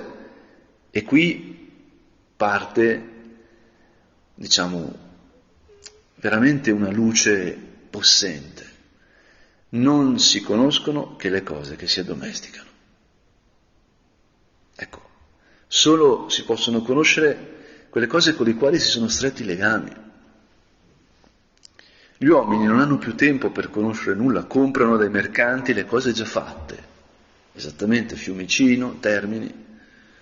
E 0.92 1.04
qui 1.04 1.72
parte, 2.36 3.10
diciamo, 4.36 4.94
veramente 6.16 6.70
una 6.70 6.92
luce 6.92 7.58
possente. 7.90 8.72
Non 9.70 10.20
si 10.20 10.42
conoscono 10.42 11.16
che 11.16 11.30
le 11.30 11.44
cose 11.44 11.78
che 11.78 11.88
si 11.88 12.02
addomesticano. 12.02 12.72
Ecco, 14.76 15.10
solo 15.68 16.30
si 16.30 16.44
possono 16.44 16.82
conoscere 16.82 17.88
quelle 17.90 18.08
cose 18.08 18.34
con 18.34 18.46
le 18.46 18.56
quali 18.56 18.80
si 18.80 18.88
sono 18.88 19.08
stretti 19.08 19.44
legami. 19.44 19.92
Gli 22.18 22.28
uomini 22.28 22.66
non 22.66 22.80
hanno 22.80 22.98
più 22.98 23.16
tempo 23.16 23.52
per 23.52 23.70
conoscere 23.70 24.16
nulla, 24.16 24.46
comprano 24.46 24.98
dai 24.98 25.10
mercanti 25.10 25.74
le 25.74 25.86
cose 25.86 26.12
già 26.12 26.26
fatte, 26.26 26.84
esattamente 27.54 28.16
Fiumicino, 28.16 28.98
Termini, 29.00 29.54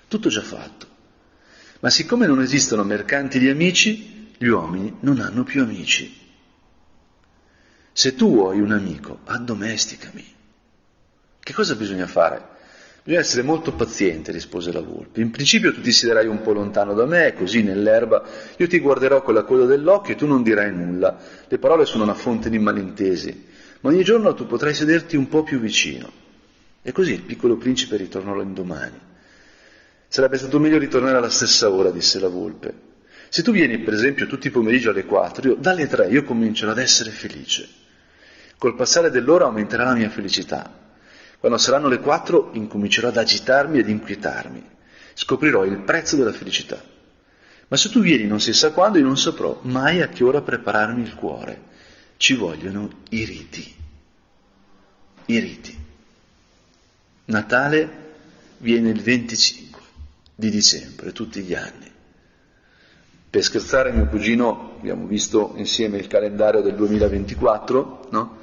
tutto 0.08 0.30
già 0.30 0.42
fatto. 0.42 0.88
Ma 1.80 1.90
siccome 1.90 2.28
non 2.28 2.42
esistono 2.42 2.84
mercanti 2.84 3.40
di 3.40 3.50
amici, 3.50 4.34
gli 4.38 4.48
uomini 4.48 4.98
non 5.02 5.20
hanno 5.20 5.44
più 5.44 5.62
amici. 5.62 6.20
Se 7.94 8.16
tu 8.16 8.32
vuoi 8.32 8.60
un 8.60 8.72
amico, 8.72 9.20
addomesticami. 9.26 10.36
Che 11.40 11.54
cosa 11.54 11.76
bisogna 11.76 12.08
fare? 12.08 12.51
Bisogna 13.04 13.24
essere 13.24 13.42
molto 13.42 13.74
paziente, 13.74 14.32
rispose 14.32 14.72
la 14.72 14.82
volpe. 14.82 15.22
In 15.22 15.32
principio 15.32 15.74
tu 15.74 15.82
ti 15.82 15.92
siederai 15.92 16.28
un 16.28 16.42
po' 16.42 16.54
lontano 16.54 16.94
da 16.94 17.06
me, 17.06 17.34
così 17.34 17.64
nell'erba, 17.64 18.24
io 18.58 18.68
ti 18.68 18.78
guarderò 18.78 19.24
con 19.24 19.34
la 19.34 19.44
coda 19.44 19.66
dell'occhio 19.66 20.14
e 20.14 20.18
tu 20.18 20.28
non 20.28 20.44
dirai 20.44 20.72
nulla. 20.72 21.18
Le 21.48 21.58
parole 21.58 21.86
sono 21.86 22.04
una 22.04 22.14
fonte 22.14 22.52
di 22.52 22.60
malintesi, 22.60 23.48
ma 23.80 23.90
ogni 23.90 24.04
giorno 24.04 24.36
tu 24.36 24.46
potrai 24.46 24.76
sederti 24.76 25.16
un 25.16 25.28
po' 25.28 25.42
più 25.42 25.60
vicino. 25.60 26.12
E 26.84 26.92
così 26.92 27.14
il 27.14 27.22
piccolo 27.22 27.58
principe 27.58 27.98
ritornò 27.98 28.36
l'indomani. 28.36 29.00
Sarebbe 30.08 30.38
stato 30.38 30.60
meglio 30.60 30.78
ritornare 30.78 31.18
alla 31.18 31.30
stessa 31.30 31.72
ora, 31.72 31.90
disse 31.90 32.20
la 32.20 32.28
volpe. 32.28 32.90
Se 33.30 33.42
tu 33.42 33.52
vieni, 33.52 33.80
per 33.80 33.96
esempio, 33.96 34.28
tutti 34.28 34.48
i 34.48 34.52
pomeriggi 34.52 34.90
alle 34.90 35.06
quattro, 35.06 35.50
io, 35.50 35.56
dalle 35.56 35.88
tre 35.88 36.08
io 36.10 36.24
comincerò 36.24 36.72
ad 36.72 36.78
essere 36.78 37.10
felice. 37.10 37.68
Col 38.60 38.76
passare 38.76 39.10
dell'ora 39.10 39.46
aumenterà 39.46 39.86
la 39.86 39.96
mia 39.96 40.10
felicità. 40.10 40.91
Quando 41.42 41.58
saranno 41.58 41.88
le 41.88 42.00
quattro 42.00 42.52
incomincerò 42.54 43.08
ad 43.08 43.18
agitarmi 43.18 43.80
ed 43.80 43.90
inquietarmi. 43.90 44.64
Scoprirò 45.16 45.66
il 45.66 45.80
prezzo 45.80 46.16
della 46.16 46.32
felicità. 46.32 46.80
Ma 47.68 47.78
se 47.78 47.90
tu 47.90 48.00
vieni 48.00 48.28
non 48.28 48.40
si 48.40 48.54
sa 48.54 48.72
quando, 48.72 49.00
io 49.00 49.06
non 49.06 49.18
saprò 49.18 49.58
mai 49.64 50.04
a 50.04 50.10
che 50.10 50.24
ora 50.24 50.42
prepararmi 50.42 51.02
il 51.02 51.16
cuore. 51.16 51.62
Ci 52.18 52.36
vogliono 52.36 52.90
i 53.10 53.26
riti. 53.26 53.76
I 55.26 55.40
riti. 55.40 55.76
Natale 57.26 57.90
viene 58.58 58.92
il 58.92 59.02
25 59.02 59.82
di 60.36 60.52
dicembre, 60.52 61.12
tutti 61.12 61.42
gli 61.42 61.56
anni. 61.56 61.92
Per 63.32 63.42
scherzare 63.42 63.92
mio 63.92 64.06
cugino, 64.06 64.76
abbiamo 64.78 65.08
visto 65.08 65.54
insieme 65.56 65.98
il 65.98 66.06
calendario 66.06 66.62
del 66.62 66.76
2024, 66.76 68.10
no? 68.12 68.41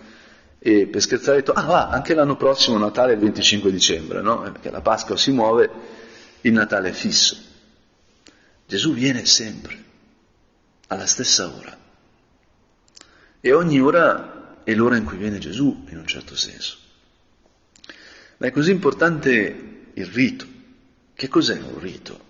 E 0.59 0.87
per 0.87 1.01
scherzare 1.01 1.39
ha 1.39 1.41
detto, 1.41 1.53
ah 1.53 1.63
va, 1.63 1.89
anche 1.89 2.15
l'anno 2.15 2.37
prossimo 2.37 2.79
Natale 2.79 3.13
è 3.13 3.15
il 3.15 3.21
25 3.21 3.71
dicembre, 3.71 4.21
no? 4.21 4.45
Eh, 4.45 4.51
perché 4.51 4.71
la 4.71 4.81
Pasqua 4.81 5.17
si 5.17 5.31
muove, 5.31 5.71
il 6.43 6.53
Natale 6.53 6.89
è 6.89 6.93
fisso. 6.93 7.37
Gesù 8.67 8.93
viene 8.93 9.25
sempre, 9.25 9.85
alla 10.89 11.07
stessa 11.07 11.47
ora. 11.47 11.77
E 13.41 13.53
ogni 13.53 13.81
ora 13.81 14.63
è 14.65 14.75
l'ora 14.75 14.97
in 14.97 15.05
cui 15.05 15.17
viene 15.17 15.39
Gesù, 15.39 15.85
in 15.89 15.99
un 15.99 16.07
certo 16.07 16.35
senso. 16.35 16.77
Ma 18.39 18.47
è 18.47 18.51
così 18.51 18.71
importante 18.71 19.91
il 19.95 20.07
rito, 20.07 20.47
che 21.15 21.29
cos'è 21.29 21.59
un 21.59 21.79
rito? 21.79 22.27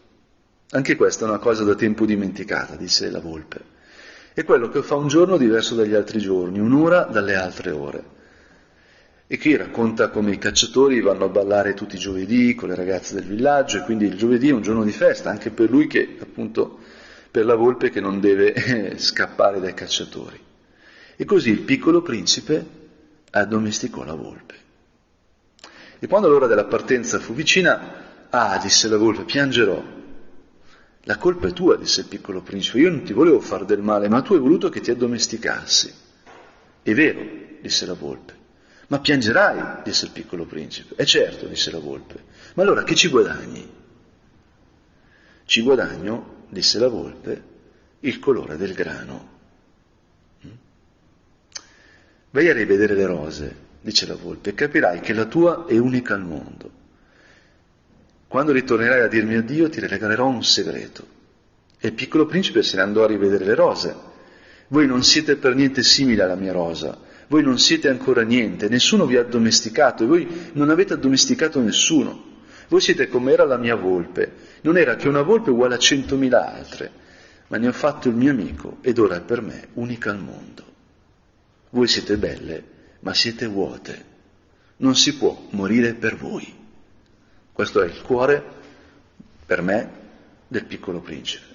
Anche 0.71 0.97
questa 0.97 1.25
è 1.25 1.29
una 1.29 1.39
cosa 1.39 1.65
da 1.65 1.75
tempo 1.75 2.05
dimenticata, 2.05 2.77
disse 2.77 3.11
la 3.11 3.21
volpe. 3.21 3.77
È 4.35 4.45
quello 4.45 4.69
che 4.69 4.83
fa 4.83 4.95
un 4.95 5.09
giorno 5.09 5.37
diverso 5.37 5.75
dagli 5.75 5.95
altri 5.95 6.21
giorni, 6.21 6.59
un'ora 6.59 7.05
dalle 7.05 7.35
altre 7.35 7.71
ore. 7.71 8.17
E 9.31 9.39
qui 9.39 9.57
racconta 9.57 10.09
come 10.09 10.33
i 10.33 10.39
cacciatori 10.39 11.03
vanno 11.03 11.27
a 11.27 11.29
ballare 11.29 11.75
tutti 11.75 11.97
i 11.97 11.99
giovedì 11.99 12.55
con 12.55 12.71
le 12.71 12.75
ragazze 12.75 13.15
del 13.15 13.25
villaggio 13.25 13.77
e 13.77 13.83
quindi 13.83 14.07
il 14.07 14.17
giovedì 14.17 14.49
è 14.49 14.53
un 14.53 14.63
giorno 14.63 14.85
di 14.85 14.91
festa, 14.91 15.29
anche 15.29 15.51
per 15.51 15.71
lui 15.71 15.87
che 15.87 16.17
appunto 16.19 16.79
per 17.31 17.45
la 17.45 17.55
volpe 17.55 17.91
che 17.91 18.01
non 18.01 18.21
deve 18.21 18.55
eh, 18.55 18.99
scappare 18.99 19.61
dai 19.61 19.75
cacciatori. 19.75 20.41
E 21.15 21.25
così 21.27 21.51
il 21.51 21.61
piccolo 21.61 22.01
principe 22.01 22.65
addomesticò 23.31 24.03
la 24.03 24.15
volpe. 24.15 24.55
E 25.99 26.07
quando 26.07 26.29
l'ora 26.29 26.47
della 26.47 26.65
partenza 26.65 27.19
fu 27.19 27.35
vicina, 27.35 28.07
Ah, 28.31 28.59
disse 28.59 28.89
la 28.89 28.99
volpe, 28.99 29.25
piangerò. 29.25 29.83
La 31.05 31.17
colpa 31.17 31.49
è 31.49 31.53
tua, 31.53 31.77
disse 31.77 32.01
il 32.01 32.07
piccolo 32.07 32.43
principe, 32.43 32.81
io 32.81 32.91
non 32.91 33.03
ti 33.03 33.15
volevo 33.15 33.41
far 33.41 33.65
del 33.65 33.81
male, 33.81 34.09
ma 34.09 34.21
tu 34.21 34.35
hai 34.35 34.41
voluto 34.41 34.69
che 34.69 34.81
ti 34.81 34.91
addomesticassi. 34.91 35.95
È 36.83 36.93
vero, 36.93 37.21
disse 37.63 37.87
la 37.87 37.95
volpe. 37.95 38.38
Ma 38.89 39.01
piangerai, 39.01 39.83
disse 39.85 40.07
il 40.07 40.13
piccolo 40.13 40.45
principe. 40.45 40.95
E 40.97 41.05
certo, 41.05 41.47
disse 41.47 41.71
la 41.71 41.79
volpe. 41.79 42.25
Ma 42.55 42.63
allora 42.63 42.85
che 42.85 42.95
ci 42.95 43.09
guadagni? 43.09 43.77
Ci 45.45 45.63
guadagno, 45.63 46.45
disse 46.49 46.79
la 46.79 46.89
volpe, 46.89 47.43
il 48.01 48.19
colore 48.19 48.57
del 48.57 48.73
grano. 48.73 49.29
Mm? 50.47 50.51
Vai 52.31 52.49
a 52.49 52.53
rivedere 52.55 52.95
le 52.95 53.07
rose, 53.07 53.57
dice 53.83 54.07
la 54.07 54.17
volpe, 54.17 54.51
e 54.51 54.55
capirai 54.55 55.01
che 55.01 55.13
la 55.13 55.27
tua 55.27 55.67
è 55.67 55.77
unica 55.77 56.15
al 56.15 56.25
mondo. 56.25 56.71
Quando 58.27 58.53
ritornerai 58.53 59.03
a 59.03 59.09
dirmi 59.09 59.37
addio 59.37 59.69
ti 59.69 59.81
regalerò 59.81 60.27
un 60.27 60.45
segreto. 60.45 61.17
E 61.79 61.89
il 61.89 61.95
piccolo 61.95 62.27
principe 62.27 62.63
se 62.63 62.77
ne 62.77 62.83
andò 62.83 63.05
a 63.05 63.07
rivedere 63.07 63.45
le 63.45 63.55
rose. 63.55 63.97
Voi 64.69 64.87
non 64.87 65.03
siete 65.03 65.37
per 65.37 65.55
niente 65.55 65.83
simili 65.83 66.21
alla 66.21 66.35
mia 66.35 66.53
rosa, 66.53 67.07
voi 67.29 67.43
non 67.43 67.59
siete 67.59 67.89
ancora 67.89 68.23
niente, 68.23 68.69
nessuno 68.69 69.07
vi 69.07 69.17
ha 69.17 69.21
addomesticato 69.21 70.03
e 70.03 70.07
voi 70.07 70.51
non 70.55 70.71
avete 70.71 70.95
addomesticato 70.95 71.61
nessuno. 71.61 72.27
Voi 72.69 72.81
siete 72.81 73.09
come 73.09 73.33
era 73.33 73.45
la 73.45 73.57
mia 73.57 73.77
volpe, 73.77 74.33
non 74.63 74.77
era 74.77 74.97
che 74.97 75.09
una 75.09 75.23
volpe 75.23 75.51
uguale 75.51 75.75
a 75.75 75.79
centomila 75.79 76.55
altre, 76.55 76.91
ma 77.49 77.57
ne 77.57 77.69
ho 77.69 77.73
fatto 77.73 78.09
il 78.09 78.15
mio 78.15 78.31
amico 78.31 78.79
ed 78.81 78.99
ora 78.99 79.17
è 79.17 79.21
per 79.23 79.43
me 79.43 79.69
unica 79.75 80.11
al 80.11 80.19
mondo. 80.19 80.65
Voi 81.71 81.87
siete 81.87 82.17
belle, 82.17 82.65
ma 83.01 83.15
siete 83.15 83.47
vuote. 83.47 84.05
Non 84.79 84.97
si 84.97 85.17
può 85.17 85.49
morire 85.51 85.95
per 85.95 86.17
voi. 86.17 86.55
Questo 87.53 87.83
è 87.83 87.87
il 87.87 88.01
cuore, 88.03 88.43
per 89.45 89.63
me, 89.63 89.91
del 90.47 90.65
piccolo 90.65 91.01
principe. 91.01 91.48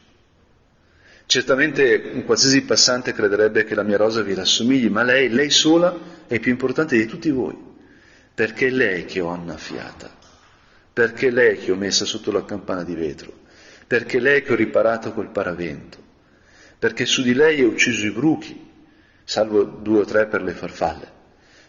Certamente 1.34 2.12
un 2.14 2.26
qualsiasi 2.26 2.62
passante 2.62 3.12
crederebbe 3.12 3.64
che 3.64 3.74
la 3.74 3.82
mia 3.82 3.98
rosa 3.98 4.22
vi 4.22 4.36
rassomigli, 4.36 4.88
ma 4.90 5.02
lei, 5.02 5.30
lei 5.30 5.50
sola, 5.50 5.98
è 6.28 6.40
più 6.40 6.52
importante 6.52 6.96
di 6.96 7.08
tutti 7.08 7.32
voi, 7.32 7.58
perché 8.36 8.68
è 8.68 8.70
lei 8.70 9.06
che 9.06 9.20
ho 9.20 9.30
annaffiata, 9.30 10.16
perché 10.94 11.30
è 11.30 11.32
lei 11.32 11.58
che 11.58 11.72
ho 11.72 11.76
messa 11.76 12.06
sotto 12.06 12.32
la 12.32 12.46
campana 12.46 12.84
di 12.84 12.94
vetro, 12.94 13.34
perché 13.88 14.18
è 14.18 14.20
lei 14.20 14.44
che 14.44 14.52
ho 14.52 14.56
riparato 14.56 15.12
col 15.12 15.32
paravento, 15.32 15.98
perché 16.78 17.08
su 17.08 17.24
di 17.24 17.34
lei 17.34 17.64
ho 17.64 17.70
ucciso 17.70 18.06
i 18.06 18.12
bruchi, 18.12 18.70
salvo 19.24 19.64
due 19.64 20.02
o 20.02 20.06
tre 20.06 20.28
per 20.28 20.44
le 20.44 20.52
farfalle. 20.52 21.12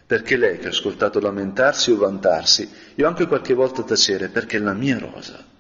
Perché 0.07 0.37
lei 0.37 0.59
che 0.59 0.67
ha 0.67 0.73
ascoltato 0.73 1.21
lamentarsi 1.21 1.91
o 1.91 1.97
vantarsi, 1.97 2.69
io 2.97 3.09
anche 3.09 3.27
qualche 3.27 3.55
volta 3.55 3.83
tacere, 3.83 4.29
perché 4.29 4.59
è 4.59 4.61
la 4.61 4.75
mia 4.75 4.99
rosa. 4.99 5.53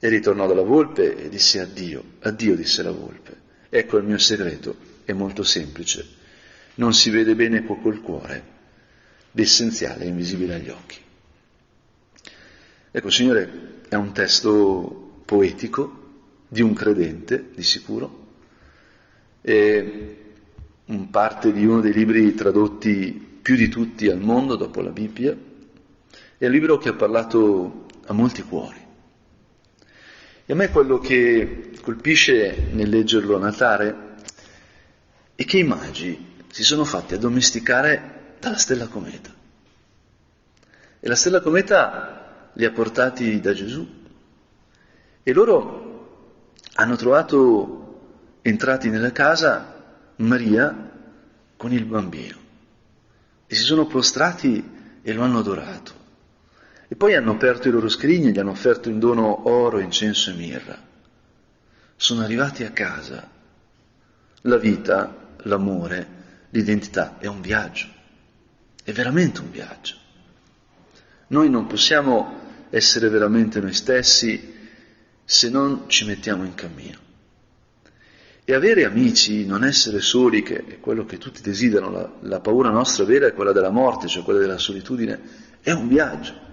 E 0.00 0.08
ritornò 0.08 0.46
dalla 0.46 0.62
volpe 0.62 1.16
e 1.16 1.28
disse 1.28 1.60
addio, 1.60 2.02
addio 2.20 2.54
disse 2.54 2.82
la 2.82 2.92
volpe. 2.92 3.36
Ecco 3.68 3.96
il 3.96 4.04
mio 4.04 4.18
segreto, 4.18 4.76
è 5.04 5.12
molto 5.12 5.42
semplice. 5.42 6.06
Non 6.76 6.94
si 6.94 7.10
vede 7.10 7.34
bene 7.34 7.64
qua 7.64 7.76
col 7.78 8.00
cuore, 8.00 8.44
l'essenziale 9.32 10.04
è 10.04 10.06
invisibile 10.06 10.54
agli 10.54 10.68
occhi. 10.68 10.96
Ecco, 12.90 13.10
Signore, 13.10 13.82
è 13.88 13.96
un 13.96 14.12
testo 14.12 15.22
poetico 15.24 16.06
di 16.48 16.62
un 16.62 16.72
credente, 16.72 17.50
di 17.54 17.62
sicuro, 17.62 18.26
e 19.42 20.16
parte 21.10 21.52
di 21.52 21.66
uno 21.66 21.80
dei 21.80 21.92
libri 21.92 22.34
tradotti 22.34 23.38
più 23.42 23.56
di 23.56 23.68
tutti 23.68 24.08
al 24.08 24.20
mondo 24.20 24.56
dopo 24.56 24.80
la 24.80 24.90
Bibbia, 24.90 25.36
è 26.38 26.46
un 26.46 26.52
libro 26.52 26.78
che 26.78 26.88
ha 26.88 26.94
parlato 26.94 27.86
a 28.06 28.12
molti 28.12 28.42
cuori. 28.42 28.86
E 30.50 30.54
a 30.54 30.56
me 30.56 30.70
quello 30.70 30.98
che 30.98 31.72
colpisce 31.82 32.68
nel 32.70 32.88
leggerlo 32.88 33.36
a 33.36 33.38
Natale 33.38 34.14
è 35.34 35.44
che 35.44 35.58
i 35.58 35.62
magi 35.62 36.36
si 36.50 36.64
sono 36.64 36.86
fatti 36.86 37.12
addomesticare 37.12 38.36
dalla 38.40 38.56
stella 38.56 38.86
cometa. 38.86 39.30
E 41.00 41.06
la 41.06 41.16
stella 41.16 41.42
cometa 41.42 42.50
li 42.54 42.64
ha 42.64 42.70
portati 42.70 43.38
da 43.40 43.52
Gesù. 43.52 43.86
E 45.22 45.32
loro 45.34 46.38
hanno 46.76 46.96
trovato, 46.96 48.38
entrati 48.40 48.88
nella 48.88 49.12
casa, 49.12 49.84
Maria 50.16 50.92
con 51.58 51.74
il 51.74 51.84
bambino. 51.84 52.38
E 53.46 53.54
si 53.54 53.64
sono 53.64 53.86
prostrati 53.86 54.66
e 55.02 55.12
lo 55.12 55.24
hanno 55.24 55.40
adorato. 55.40 55.92
E 56.88 56.96
poi 56.96 57.14
hanno 57.14 57.32
aperto 57.32 57.68
i 57.68 57.70
loro 57.70 57.88
scrigni 57.88 58.28
e 58.28 58.32
gli 58.32 58.38
hanno 58.38 58.52
offerto 58.52 58.88
in 58.88 58.98
dono 58.98 59.46
oro, 59.48 59.78
incenso 59.78 60.30
e 60.30 60.34
mirra. 60.34 60.82
Sono 61.94 62.22
arrivati 62.22 62.64
a 62.64 62.70
casa. 62.70 63.30
La 64.42 64.56
vita, 64.56 65.34
l'amore, 65.42 66.06
l'identità 66.50 67.18
è 67.18 67.26
un 67.26 67.42
viaggio. 67.42 67.88
È 68.82 68.92
veramente 68.92 69.40
un 69.40 69.50
viaggio. 69.50 69.96
Noi 71.28 71.50
non 71.50 71.66
possiamo 71.66 72.66
essere 72.70 73.10
veramente 73.10 73.60
noi 73.60 73.74
stessi 73.74 74.56
se 75.24 75.50
non 75.50 75.84
ci 75.88 76.06
mettiamo 76.06 76.44
in 76.44 76.54
cammino. 76.54 77.06
E 78.44 78.54
avere 78.54 78.86
amici, 78.86 79.44
non 79.44 79.62
essere 79.62 80.00
soli, 80.00 80.42
che 80.42 80.64
è 80.64 80.80
quello 80.80 81.04
che 81.04 81.18
tutti 81.18 81.42
desiderano, 81.42 81.90
la, 81.90 82.12
la 82.20 82.40
paura 82.40 82.70
nostra 82.70 83.04
vera 83.04 83.26
è 83.26 83.34
quella 83.34 83.52
della 83.52 83.68
morte, 83.68 84.08
cioè 84.08 84.22
quella 84.22 84.38
della 84.38 84.56
solitudine, 84.56 85.20
è 85.60 85.70
un 85.72 85.86
viaggio. 85.86 86.46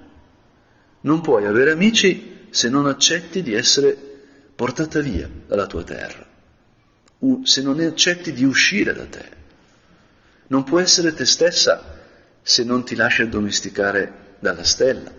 Non 1.06 1.22
puoi 1.22 1.46
avere 1.46 1.72
amici 1.72 2.48
se 2.50 2.68
non 2.68 2.88
accetti 2.88 3.44
di 3.44 3.54
essere 3.54 3.96
portata 4.56 5.02
via 5.02 5.30
dalla 5.48 5.68
tua 5.68 5.84
terra, 5.84 6.26
se 7.44 7.62
non 7.62 7.80
accetti 7.80 8.34
di 8.34 8.44
uscire 8.44 8.91
da 8.91 9.06
te. 9.06 9.30
Non 10.48 10.63
puoi 10.63 10.82
essere 10.82 11.13
te 11.13 11.26
stessa 11.26 12.02
se 12.41 12.63
non 12.63 12.84
ti 12.84 12.96
lasci 12.96 13.22
addomesticare 13.22 14.38
dalla 14.39 14.63
stella, 14.63 15.12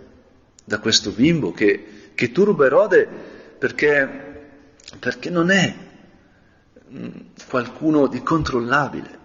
da 0.64 0.78
questo 0.80 1.12
bimbo 1.12 1.52
che, 1.52 2.10
che 2.14 2.32
turba 2.32 2.66
Erode 2.66 3.08
perché, 3.56 4.48
perché 4.98 5.30
non 5.30 5.50
è 5.50 5.74
mm, 6.90 7.08
qualcuno 7.48 8.08
di 8.08 8.22
controllabile, 8.24 9.18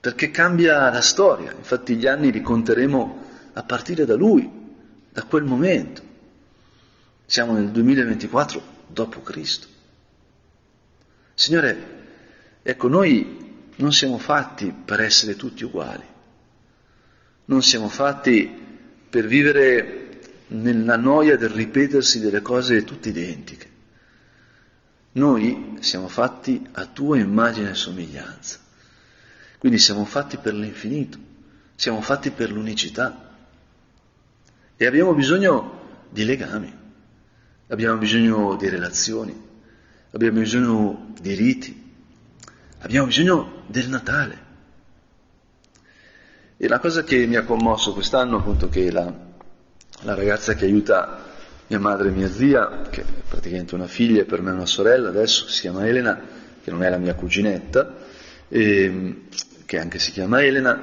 perché 0.00 0.32
cambia 0.32 0.90
la 0.90 1.00
storia, 1.00 1.52
infatti 1.56 1.94
gli 1.94 2.08
anni 2.08 2.32
li 2.32 2.42
conteremo 2.42 3.24
a 3.52 3.62
partire 3.62 4.04
da 4.04 4.16
lui, 4.16 4.64
da 5.16 5.22
quel 5.22 5.44
momento. 5.44 6.02
Siamo 7.24 7.54
nel 7.54 7.70
2024 7.70 8.62
dopo 8.88 9.22
Cristo. 9.22 9.66
Signore, 11.32 12.58
ecco, 12.62 12.88
noi 12.88 13.70
non 13.76 13.94
siamo 13.94 14.18
fatti 14.18 14.74
per 14.84 15.00
essere 15.00 15.34
tutti 15.34 15.64
uguali, 15.64 16.04
non 17.46 17.62
siamo 17.62 17.88
fatti 17.88 18.46
per 19.08 19.26
vivere 19.26 20.20
nella 20.48 20.96
noia 20.96 21.38
del 21.38 21.48
ripetersi 21.48 22.20
delle 22.20 22.42
cose 22.42 22.84
tutte 22.84 23.08
identiche. 23.08 23.70
Noi 25.12 25.78
siamo 25.80 26.08
fatti 26.08 26.62
a 26.72 26.84
tua 26.84 27.16
immagine 27.16 27.70
e 27.70 27.74
somiglianza, 27.74 28.58
quindi 29.56 29.78
siamo 29.78 30.04
fatti 30.04 30.36
per 30.36 30.52
l'infinito, 30.52 31.16
siamo 31.74 32.02
fatti 32.02 32.30
per 32.30 32.52
l'unicità. 32.52 33.25
E 34.78 34.84
abbiamo 34.84 35.14
bisogno 35.14 35.80
di 36.10 36.26
legami, 36.26 36.70
abbiamo 37.68 37.96
bisogno 37.96 38.56
di 38.56 38.68
relazioni, 38.68 39.34
abbiamo 40.10 40.38
bisogno 40.38 41.12
di 41.18 41.32
riti, 41.32 41.94
abbiamo 42.80 43.06
bisogno 43.06 43.62
del 43.68 43.88
Natale. 43.88 44.44
E 46.58 46.68
la 46.68 46.78
cosa 46.78 47.04
che 47.04 47.26
mi 47.26 47.36
ha 47.36 47.44
commosso 47.44 47.94
quest'anno, 47.94 48.36
appunto, 48.36 48.68
che 48.68 48.90
la, 48.90 49.10
la 50.02 50.14
ragazza 50.14 50.54
che 50.54 50.66
aiuta 50.66 51.24
mia 51.68 51.80
madre 51.80 52.08
e 52.08 52.12
mia 52.12 52.30
zia, 52.30 52.82
che 52.90 53.00
è 53.00 53.04
praticamente 53.26 53.74
una 53.74 53.86
figlia 53.86 54.20
e 54.20 54.24
per 54.24 54.42
me 54.42 54.50
una 54.50 54.66
sorella 54.66 55.08
adesso, 55.08 55.48
si 55.48 55.62
chiama 55.62 55.86
Elena, 55.86 56.20
che 56.62 56.70
non 56.70 56.82
è 56.82 56.90
la 56.90 56.98
mia 56.98 57.14
cuginetta, 57.14 57.94
e, 58.48 58.82
ehm, 58.82 59.20
che 59.64 59.78
anche 59.78 59.98
si 59.98 60.12
chiama 60.12 60.42
Elena, 60.42 60.82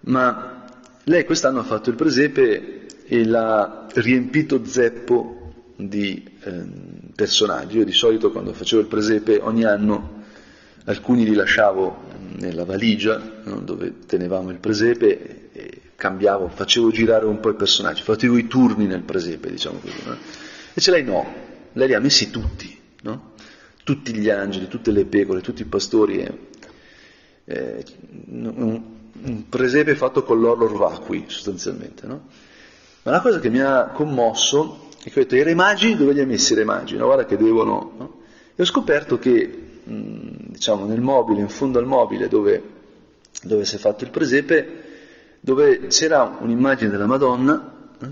ma 0.00 0.64
lei 1.04 1.24
quest'anno 1.24 1.60
ha 1.60 1.64
fatto 1.64 1.88
il 1.90 1.96
presepe 1.96 2.77
e 3.08 3.24
l'ha 3.24 3.86
riempito 3.94 4.64
zeppo 4.66 5.52
di 5.76 6.22
eh, 6.42 6.62
personaggi. 7.14 7.78
Io 7.78 7.84
di 7.84 7.92
solito 7.92 8.30
quando 8.30 8.52
facevo 8.52 8.82
il 8.82 8.88
presepe 8.88 9.38
ogni 9.40 9.64
anno 9.64 10.16
alcuni 10.84 11.24
li 11.24 11.34
lasciavo 11.34 12.06
nella 12.36 12.64
valigia 12.64 13.40
no, 13.44 13.60
dove 13.60 13.94
tenevamo 14.06 14.50
il 14.50 14.58
presepe 14.58 15.50
e 15.52 15.80
cambiavo, 15.96 16.48
facevo 16.48 16.90
girare 16.90 17.24
un 17.24 17.40
po' 17.40 17.50
i 17.50 17.54
personaggi, 17.54 18.02
facevo 18.02 18.36
i 18.36 18.46
turni 18.46 18.86
nel 18.86 19.02
presepe, 19.02 19.50
diciamo 19.50 19.78
così. 19.78 19.96
No? 20.04 20.16
E 20.74 20.80
ce 20.80 20.90
lei 20.90 21.02
no, 21.02 21.26
lei 21.72 21.88
li 21.88 21.94
ha 21.94 22.00
messi 22.00 22.30
tutti, 22.30 22.78
no? 23.02 23.32
tutti 23.84 24.14
gli 24.14 24.28
angeli, 24.28 24.68
tutte 24.68 24.90
le 24.90 25.06
pecore, 25.06 25.40
tutti 25.40 25.62
i 25.62 25.66
pastori. 25.66 26.18
Eh, 26.18 26.38
eh, 27.44 27.84
un, 28.28 28.82
un 29.22 29.48
presepe 29.48 29.94
fatto 29.94 30.22
con 30.22 30.38
l'orlor 30.38 30.76
vacui 30.76 31.24
sostanzialmente. 31.26 32.06
No? 32.06 32.26
Ma 33.08 33.14
la 33.14 33.20
cosa 33.22 33.40
che 33.40 33.48
mi 33.48 33.60
ha 33.60 33.86
commosso 33.86 34.90
è 35.02 35.10
che 35.10 35.20
ho 35.20 35.22
detto, 35.22 35.34
i 35.34 35.42
re 35.42 35.54
magi, 35.54 35.96
dove 35.96 36.12
li 36.12 36.20
ha 36.20 36.26
messi 36.26 36.52
i 36.52 36.56
re 36.56 36.64
magi? 36.64 36.94
No, 36.98 37.06
guarda 37.06 37.24
che 37.24 37.38
devono... 37.38 37.92
No? 37.96 38.20
E 38.54 38.60
ho 38.60 38.66
scoperto 38.66 39.18
che, 39.18 39.80
mh, 39.82 40.50
diciamo, 40.50 40.84
nel 40.84 41.00
mobile, 41.00 41.40
in 41.40 41.48
fondo 41.48 41.78
al 41.78 41.86
mobile 41.86 42.28
dove, 42.28 42.62
dove 43.42 43.64
si 43.64 43.76
è 43.76 43.78
fatto 43.78 44.04
il 44.04 44.10
presepe, 44.10 44.82
dove 45.40 45.86
c'era 45.86 46.36
un'immagine 46.38 46.90
della 46.90 47.06
Madonna, 47.06 47.88
eh, 47.98 48.06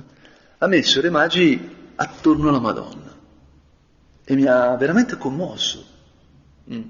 ha 0.56 0.66
messo 0.66 0.98
i 1.00 1.02
re 1.02 1.10
magi 1.10 1.76
attorno 1.96 2.48
alla 2.48 2.60
Madonna. 2.60 3.14
E 4.24 4.34
mi 4.34 4.46
ha 4.46 4.76
veramente 4.76 5.18
commosso, 5.18 5.84
mh, 6.64 6.80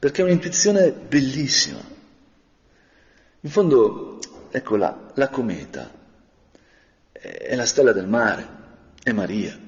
perché 0.00 0.22
è 0.22 0.24
un'intuizione 0.24 0.90
bellissima. 0.90 1.78
In 3.38 3.50
fondo, 3.50 4.18
ecco 4.50 4.74
la 4.74 5.28
cometa, 5.30 5.95
è 7.20 7.54
la 7.54 7.66
stella 7.66 7.92
del 7.92 8.06
mare, 8.06 8.48
è 9.02 9.12
Maria. 9.12 9.58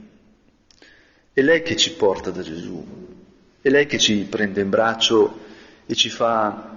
È 1.33 1.41
lei 1.41 1.63
che 1.63 1.77
ci 1.77 1.93
porta 1.93 2.31
da 2.31 2.43
Gesù, 2.43 2.85
è 3.61 3.69
lei 3.69 3.87
che 3.87 3.99
ci 3.99 4.27
prende 4.29 4.61
in 4.61 4.71
braccio 4.71 5.47
e 5.87 5.95
ci 5.95 6.11
fa 6.11 6.77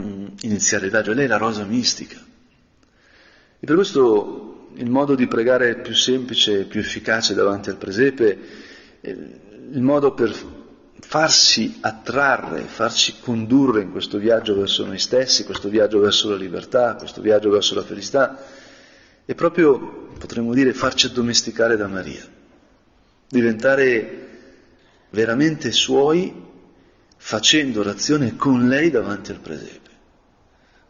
mm, 0.00 0.26
iniziare 0.42 0.86
il 0.86 0.90
viaggio, 0.90 1.12
lei 1.12 1.26
è 1.26 1.28
la 1.28 1.36
rosa 1.36 1.64
mistica. 1.64 2.18
E 3.60 3.66
per 3.66 3.74
questo 3.74 4.68
il 4.74 4.90
modo 4.90 5.14
di 5.14 5.26
pregare 5.26 5.76
più 5.76 5.94
semplice, 5.94 6.64
più 6.64 6.80
efficace 6.80 7.34
davanti 7.34 7.68
al 7.68 7.76
presepe, 7.76 8.38
il 9.02 9.82
modo 9.82 10.14
per 10.14 10.34
farsi 11.00 11.78
attrarre, 11.80 12.62
farci 12.62 13.16
condurre 13.20 13.82
in 13.82 13.90
questo 13.90 14.18
viaggio 14.18 14.54
verso 14.56 14.86
noi 14.86 14.98
stessi, 14.98 15.44
questo 15.44 15.68
viaggio 15.68 16.00
verso 16.00 16.30
la 16.30 16.36
libertà, 16.36 16.94
questo 16.94 17.20
viaggio 17.20 17.50
verso 17.50 17.74
la 17.74 17.82
felicità, 17.82 18.42
è 19.24 19.34
proprio, 19.34 20.08
potremmo 20.18 20.52
dire, 20.52 20.74
farci 20.74 21.06
addomesticare 21.06 21.76
da 21.76 21.86
Maria, 21.86 22.26
diventare 23.28 24.28
veramente 25.10 25.70
suoi 25.70 26.50
facendo 27.16 27.80
orazione 27.80 28.36
con 28.36 28.66
lei 28.66 28.90
davanti 28.90 29.30
al 29.30 29.40
presepe. 29.40 29.90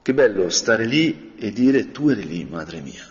Che 0.00 0.14
bello 0.14 0.48
stare 0.48 0.86
lì 0.86 1.34
e 1.36 1.52
dire 1.52 1.92
tu 1.92 2.08
eri 2.08 2.26
lì, 2.26 2.44
madre 2.44 2.80
mia, 2.80 3.06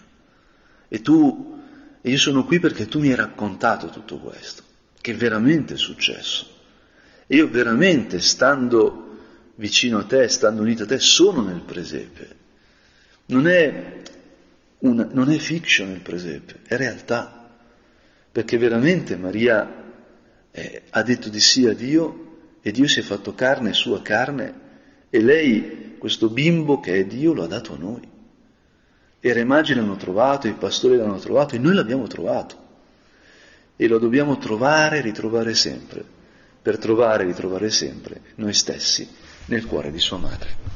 e 0.87 1.01
tu, 1.01 1.61
e 2.01 2.09
io 2.09 2.17
sono 2.17 2.43
qui 2.43 2.59
perché 2.59 2.87
tu 2.87 2.99
mi 2.99 3.09
hai 3.09 3.15
raccontato 3.15 3.89
tutto 3.89 4.17
questo, 4.17 4.63
che 4.99 5.13
veramente 5.13 5.75
è 5.75 5.77
successo. 5.77 6.47
E 7.27 7.35
io 7.37 7.47
veramente, 7.47 8.19
stando 8.19 9.17
vicino 9.55 9.99
a 9.99 10.03
te, 10.03 10.27
stando 10.27 10.61
unito 10.61 10.83
a 10.83 10.87
te, 10.87 10.99
sono 10.99 11.43
nel 11.43 11.61
presepe. 11.61 12.35
Non 13.27 13.47
è 13.47 14.01
una, 14.81 15.07
non 15.11 15.31
è 15.31 15.37
fiction 15.37 15.89
il 15.91 16.01
presepe, 16.01 16.59
è 16.65 16.75
realtà, 16.75 17.49
perché 18.31 18.57
veramente 18.57 19.15
Maria 19.17 19.81
eh, 20.51 20.83
ha 20.89 21.03
detto 21.03 21.29
di 21.29 21.39
sì 21.39 21.67
a 21.67 21.73
Dio 21.73 22.57
e 22.61 22.71
Dio 22.71 22.87
si 22.87 22.99
è 22.99 23.03
fatto 23.03 23.33
carne, 23.33 23.73
sua 23.73 24.01
carne, 24.01 24.59
e 25.09 25.21
lei, 25.21 25.95
questo 25.97 26.29
bimbo 26.29 26.79
che 26.79 26.95
è 26.95 27.05
Dio, 27.05 27.33
lo 27.33 27.43
ha 27.43 27.47
dato 27.47 27.73
a 27.73 27.77
noi. 27.77 28.09
E 29.19 29.33
re 29.33 29.43
magi 29.43 29.73
l'hanno 29.73 29.97
trovato, 29.97 30.47
i 30.47 30.53
pastori 30.53 30.95
l'hanno 30.95 31.19
trovato 31.19 31.55
e 31.55 31.59
noi 31.59 31.73
l'abbiamo 31.73 32.07
trovato. 32.07 32.59
e 33.75 33.87
lo 33.87 33.97
dobbiamo 33.97 34.37
trovare 34.37 34.99
e 34.99 35.01
ritrovare 35.01 35.55
sempre, 35.55 36.05
per 36.61 36.77
trovare 36.77 37.23
e 37.23 37.25
ritrovare 37.25 37.71
sempre 37.71 38.21
noi 38.35 38.53
stessi 38.53 39.09
nel 39.45 39.65
cuore 39.65 39.91
di 39.91 39.99
sua 39.99 40.17
madre. 40.17 40.70